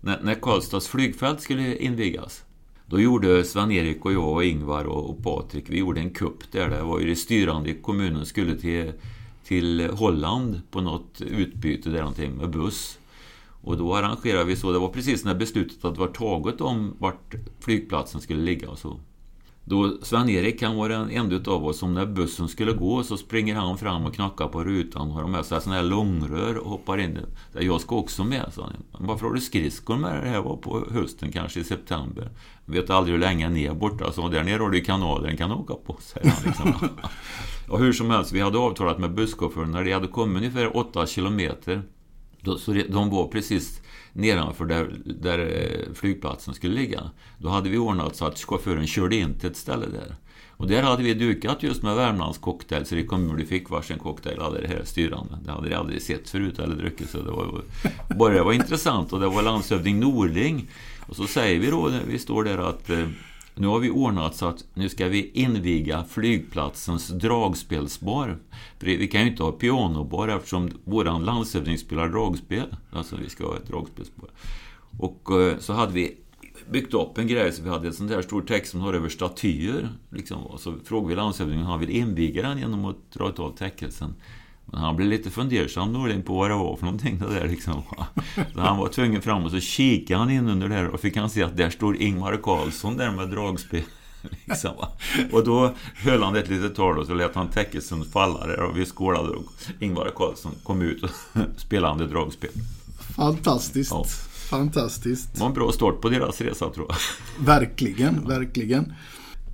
när, 0.00 0.20
när 0.22 0.34
Karlstads 0.34 0.88
flygfält 0.88 1.40
skulle 1.40 1.76
invigas. 1.76 2.44
Då 2.90 3.00
gjorde 3.00 3.44
Sven-Erik 3.44 4.04
och 4.04 4.12
jag 4.12 4.32
och 4.32 4.44
Ingvar 4.44 4.84
och, 4.84 5.10
och 5.10 5.22
Patrik, 5.22 5.64
vi 5.68 5.78
gjorde 5.78 6.00
en 6.00 6.10
kupp 6.10 6.52
där. 6.52 6.70
Det 6.70 6.82
var 6.82 7.00
ju 7.00 7.06
det 7.06 7.16
styrande 7.16 7.70
i 7.70 7.74
kommunen 7.74 8.26
skulle 8.26 8.56
till, 8.56 8.92
till 9.44 9.90
Holland 9.90 10.60
på 10.70 10.80
något 10.80 11.20
utbyte 11.20 11.90
där 11.90 11.98
någonting 11.98 12.32
med 12.32 12.50
buss. 12.50 12.98
Och 13.62 13.76
då 13.76 13.94
arrangerade 13.94 14.44
vi 14.44 14.56
så, 14.56 14.72
det 14.72 14.78
var 14.78 14.88
precis 14.88 15.24
när 15.24 15.34
beslutet 15.34 15.82
hade 15.82 16.00
varit 16.00 16.16
taget 16.16 16.60
om 16.60 16.96
vart 16.98 17.34
flygplatsen 17.60 18.20
skulle 18.20 18.42
ligga 18.42 18.70
och 18.70 18.78
så. 18.78 19.00
Då 19.64 19.98
Sven-Erik 20.02 20.62
han 20.62 20.76
var 20.76 20.90
en 20.90 21.10
enda 21.10 21.50
av 21.50 21.66
oss 21.66 21.78
som 21.78 21.94
när 21.94 22.06
bussen 22.06 22.48
skulle 22.48 22.72
gå 22.72 23.02
så 23.02 23.16
springer 23.16 23.54
han 23.54 23.78
fram 23.78 24.06
och 24.06 24.14
knackar 24.14 24.48
på 24.48 24.64
rutan 24.64 25.08
och 25.08 25.14
har 25.14 25.28
med 25.28 25.44
sig 25.44 25.60
sådana 25.60 25.80
här 25.80 25.88
långrör 25.88 26.56
och 26.56 26.70
hoppar 26.70 26.98
in. 26.98 27.18
Jag 27.52 27.80
ska 27.80 27.96
också 27.96 28.24
med, 28.24 28.52
sa 28.52 28.62
han. 28.62 29.06
Varför 29.06 29.26
har 29.26 29.34
du 29.34 29.40
skridskor 29.40 29.96
med 29.96 30.24
det 30.24 30.28
här 30.28 30.40
var 30.40 30.56
på 30.56 30.86
hösten, 30.90 31.32
kanske 31.32 31.60
i 31.60 31.64
september. 31.64 32.30
Jag 32.64 32.72
vet 32.72 32.90
aldrig 32.90 33.12
hur 33.12 33.20
länge 33.20 33.48
ni 33.48 33.64
är 33.64 33.74
borta, 33.74 34.12
så 34.12 34.28
där 34.28 34.44
nere 34.44 34.62
har 34.62 34.70
du 34.70 34.80
kanaler 34.80 35.28
den 35.28 35.36
kan 35.36 35.52
åka 35.52 35.74
på, 35.74 35.96
säger 36.00 36.30
han. 36.30 36.42
Liksom. 36.44 36.88
och 37.68 37.78
hur 37.78 37.92
som 37.92 38.10
helst, 38.10 38.32
vi 38.32 38.40
hade 38.40 38.58
avtalat 38.58 38.98
med 38.98 39.14
busschauffören 39.14 39.70
när 39.70 39.84
de 39.84 39.92
hade 39.92 40.08
kommit 40.08 40.36
ungefär 40.36 40.76
åtta 40.76 41.06
kilometer. 41.06 41.82
Så 42.58 42.72
de 42.88 43.10
var 43.10 43.26
precis 43.26 43.80
nedanför 44.12 44.64
där, 44.64 45.00
där 45.04 45.38
eh, 45.38 45.94
flygplatsen 45.94 46.54
skulle 46.54 46.74
ligga. 46.74 47.10
Då 47.38 47.48
hade 47.48 47.68
vi 47.68 47.78
ordnat 47.78 48.16
så 48.16 48.26
att 48.26 48.38
chauffören 48.38 48.86
körde 48.86 49.16
in 49.16 49.38
till 49.38 49.50
ett 49.50 49.56
ställe 49.56 49.86
där. 49.86 50.16
Och 50.60 50.66
där 50.66 50.82
hade 50.82 51.02
vi 51.02 51.14
dukat 51.14 51.62
just 51.62 51.82
med 51.82 51.96
Värmlands 51.96 52.38
cocktail, 52.38 52.86
så 52.86 52.94
det 52.94 53.04
kom 53.04 53.36
de 53.36 53.46
fick 53.46 53.70
varsin 53.70 53.98
cocktail 53.98 54.38
av 54.38 54.54
det 54.54 54.68
här 54.68 54.82
styrande. 54.84 55.38
Det 55.44 55.52
hade 55.52 55.68
de 55.68 55.74
aldrig 55.74 56.02
sett 56.02 56.30
förut 56.30 56.58
eller 56.58 56.76
druckit, 56.76 57.10
så 57.10 57.22
det 57.22 57.30
var, 57.30 57.62
bara 58.18 58.34
det 58.34 58.42
var 58.42 58.52
intressant. 58.52 59.12
Och 59.12 59.20
det 59.20 59.26
var 59.26 59.42
landshövding 59.42 60.00
Norling. 60.00 60.70
Och 61.06 61.16
så 61.16 61.26
säger 61.26 61.60
vi 61.60 61.70
då, 61.70 61.88
när 61.88 62.02
vi 62.06 62.18
står 62.18 62.44
där 62.44 62.58
att 62.58 62.90
eh, 62.90 63.06
nu 63.54 63.66
har 63.66 63.78
vi 63.78 63.90
ordnat 63.90 64.36
så 64.36 64.46
att 64.46 64.64
nu 64.74 64.88
ska 64.88 65.08
vi 65.08 65.30
inviga 65.34 66.04
flygplatsens 66.04 67.08
dragspelsbar. 67.08 68.38
För 68.78 68.86
vi 68.86 69.08
kan 69.08 69.20
ju 69.20 69.30
inte 69.30 69.42
ha 69.42 69.52
pianobar 69.52 70.28
eftersom 70.28 70.70
våran 70.84 71.24
landshövding 71.24 71.78
spelar 71.78 72.08
dragspel. 72.08 72.76
Alltså 72.92 73.16
vi 73.16 73.28
ska 73.28 73.46
ha 73.46 73.56
ett 73.56 73.68
dragspelsbar. 73.68 74.30
Och 74.98 75.42
eh, 75.42 75.58
så 75.58 75.72
hade 75.72 75.92
vi 75.92 76.16
byggt 76.70 76.94
upp 76.94 77.18
en 77.18 77.26
grej 77.26 77.52
så 77.52 77.62
vi 77.62 77.68
hade 77.68 77.86
en 77.86 77.94
sån 77.94 78.06
där 78.06 78.22
stor 78.22 78.42
text 78.42 78.70
som 78.70 78.80
har 78.80 78.94
över 78.94 79.08
statyer. 79.08 79.88
Liksom. 80.10 80.46
Och 80.46 80.60
så 80.60 80.74
frågade 80.84 81.08
vi 81.08 81.14
landshövdingen 81.14 81.64
om 81.64 81.70
han 81.70 81.80
vill 81.80 81.90
inviga 81.90 82.42
den 82.42 82.58
genom 82.58 82.84
att 82.84 83.10
dra 83.12 83.32
av 83.36 83.56
täckelsen. 83.56 84.14
Men 84.72 84.80
han 84.80 84.96
blev 84.96 85.08
lite 85.08 85.30
fundersam 85.30 85.92
Norling 85.92 86.22
på 86.22 86.34
vad 86.34 86.50
det 86.50 86.54
var 86.54 86.76
för 86.76 86.84
någonting 86.84 87.18
det 87.18 87.34
där 87.34 87.48
liksom. 87.48 87.82
Så 88.54 88.60
han 88.60 88.78
var 88.78 88.88
tvungen 88.88 89.22
fram 89.22 89.44
och 89.44 89.50
så 89.50 89.60
kikade 89.60 90.20
han 90.20 90.30
in 90.30 90.48
under 90.48 90.68
det 90.68 90.74
här 90.74 90.88
och 90.88 91.00
fick 91.00 91.16
han 91.16 91.30
se 91.30 91.42
att 91.42 91.56
där 91.56 91.70
står 91.70 91.96
Ingmar 91.96 92.36
Karlsson 92.42 92.96
där 92.96 93.10
med 93.10 93.28
dragspel. 93.28 93.82
Liksom. 94.44 94.70
Och 95.32 95.44
då 95.44 95.74
höll 95.94 96.22
han 96.22 96.36
ett 96.36 96.48
litet 96.48 96.74
tal 96.74 96.98
och 96.98 97.06
så 97.06 97.14
lät 97.14 97.34
han 97.34 97.48
täckelsen 97.48 98.04
falla 98.04 98.46
där 98.46 98.60
och 98.60 98.78
vi 98.78 98.86
skålade 98.86 99.28
och 99.28 99.44
Ingvar 99.80 100.12
Karlsson 100.16 100.52
kom 100.62 100.82
ut 100.82 101.02
och 101.02 101.10
spelade 101.56 102.06
dragspel. 102.06 102.50
Fantastiskt. 103.16 103.90
Ja. 103.90 104.04
Fantastiskt. 104.50 105.34
Det 105.34 105.40
var 105.40 105.46
en 105.46 105.54
bra 105.54 105.72
start 105.72 106.00
på 106.00 106.08
deras 106.08 106.40
resa 106.40 106.70
tror 106.70 106.86
jag. 106.88 106.96
Verkligen, 107.46 108.28
verkligen. 108.28 108.92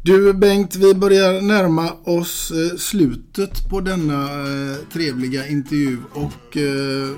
Du 0.06 0.32
Bengt, 0.32 0.76
vi 0.76 0.94
börjar 0.94 1.40
närma 1.42 1.92
oss 1.92 2.50
eh, 2.50 2.76
slutet 2.76 3.70
på 3.70 3.80
denna 3.80 4.22
eh, 4.22 4.76
trevliga 4.92 5.46
intervju 5.46 5.98
och 6.12 6.56
eh, 6.56 6.62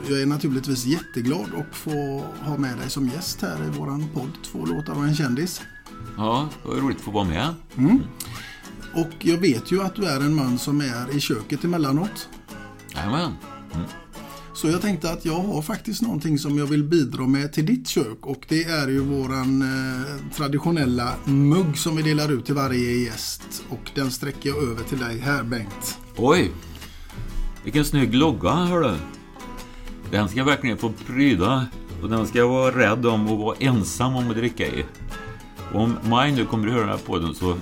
jag 0.09 0.23
är 0.23 0.27
naturligtvis 0.27 0.85
jätteglad 0.85 1.47
att 1.57 1.77
få 1.77 2.25
ha 2.41 2.57
med 2.57 2.79
dig 2.79 2.91
som 2.91 3.09
gäst 3.09 3.43
här 3.43 3.57
i 3.67 3.79
våran 3.79 4.09
podd 4.15 4.31
Två 4.53 4.67
låtar 4.67 4.93
och 4.93 5.05
en 5.05 5.15
kändis. 5.15 5.63
Ja, 6.17 6.49
det 6.63 6.69
var 6.69 6.77
roligt 6.77 6.97
att 6.97 7.03
få 7.03 7.11
vara 7.11 7.25
med. 7.25 7.55
Mm. 7.77 8.01
Och 8.95 9.13
jag 9.19 9.39
vet 9.39 9.73
ju 9.73 9.83
att 9.83 9.95
du 9.95 10.05
är 10.05 10.21
en 10.21 10.35
man 10.35 10.59
som 10.59 10.81
är 10.81 11.17
i 11.17 11.21
köket 11.21 11.65
emellanåt. 11.65 12.29
Jajamän. 12.95 13.33
Mm. 13.75 13.87
Så 14.59 14.69
jag 14.69 14.83
tänkte 14.83 15.11
att 15.11 15.25
jag 15.25 15.35
har 15.41 15.63
faktiskt 15.63 16.03
någonting 16.03 16.39
som 16.39 16.59
jag 16.59 16.67
vill 16.67 16.85
bidra 16.85 17.27
med 17.27 17.53
till 17.53 17.67
ditt 17.67 17.89
kök 17.89 18.27
och 18.27 18.45
det 18.49 18.65
är 18.65 18.89
ju 18.89 19.01
våran 19.01 19.63
eh, 19.63 20.33
traditionella 20.37 21.15
mugg 21.25 21.79
som 21.79 21.97
vi 21.97 22.03
delar 22.03 22.33
ut 22.33 22.45
till 22.47 22.55
varje 22.55 23.05
gäst. 23.05 23.65
Och 23.69 23.91
den 23.95 24.11
sträcker 24.11 24.49
jag 24.49 24.63
över 24.63 24.85
till 24.85 24.99
dig 24.99 25.19
här 25.19 25.43
Bengt. 25.43 25.99
Oj! 26.17 26.51
Vilken 27.65 27.85
snygg 27.85 28.15
logga 28.15 28.51
hörru. 28.51 28.97
Den 30.11 30.29
ska 30.29 30.45
verkligen 30.45 30.79
få 30.79 30.93
pryda 31.07 31.67
och 32.03 32.09
den 32.09 32.27
ska 32.27 32.39
jag 32.39 32.49
vara 32.49 32.79
rädd 32.79 33.07
om 33.07 33.29
och 33.29 33.39
vara 33.39 33.57
ensam 33.61 34.17
om 34.17 34.31
att 34.31 34.37
dricka 34.37 34.67
i. 34.67 34.85
Och 35.73 35.81
om 35.81 35.97
Maj 36.09 36.33
nu 36.33 36.45
kommer 36.45 36.67
att 36.67 36.73
höra 36.73 36.87
den 36.87 36.99
här 36.99 37.07
podden 37.07 37.35
så, 37.35 37.57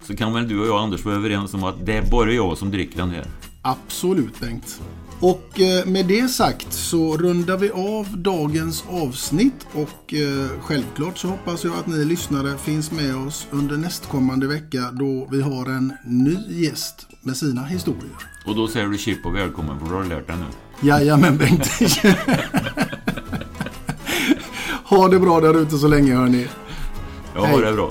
så 0.00 0.16
kan 0.16 0.32
väl 0.32 0.48
du 0.48 0.60
och 0.60 0.66
jag 0.66 0.78
Anders 0.78 1.04
vara 1.04 1.14
överens 1.14 1.54
om 1.54 1.64
att 1.64 1.86
det 1.86 1.96
är 1.96 2.10
bara 2.10 2.32
jag 2.32 2.58
som 2.58 2.70
dricker 2.70 2.98
den 2.98 3.10
här. 3.10 3.26
Absolut 3.62 4.40
Bengt. 4.40 4.80
Och 5.22 5.60
eh, 5.60 5.86
med 5.86 6.06
det 6.06 6.28
sagt 6.28 6.72
så 6.72 7.16
rundar 7.16 7.56
vi 7.56 7.70
av 7.70 8.06
dagens 8.18 8.84
avsnitt 8.90 9.66
och 9.72 10.14
eh, 10.14 10.48
självklart 10.60 11.18
så 11.18 11.28
hoppas 11.28 11.64
jag 11.64 11.74
att 11.74 11.86
ni 11.86 12.04
lyssnare 12.04 12.58
finns 12.58 12.92
med 12.92 13.16
oss 13.16 13.46
under 13.50 13.76
nästkommande 13.76 14.46
vecka 14.46 14.90
då 14.92 15.28
vi 15.30 15.42
har 15.42 15.66
en 15.66 15.92
ny 16.04 16.36
gäst 16.48 17.06
med 17.20 17.36
sina 17.36 17.64
historier. 17.64 18.16
Och 18.46 18.56
då 18.56 18.68
säger 18.68 18.86
du 18.86 18.98
chip 18.98 19.26
och 19.26 19.36
välkommen 19.36 19.80
för 19.80 19.86
du 19.86 19.94
har 19.94 20.04
lärt 20.04 20.26
dig 20.26 20.36
nu. 20.36 20.88
Jajamän 20.88 21.38
Bengt. 21.38 21.68
ha 24.84 25.08
det 25.08 25.18
bra 25.18 25.40
där 25.40 25.62
ute 25.62 25.78
så 25.78 25.88
länge 25.88 26.14
hörni. 26.14 26.46
Ja, 27.34 27.46
ha 27.46 27.60
det 27.60 27.72
bra. 27.72 27.90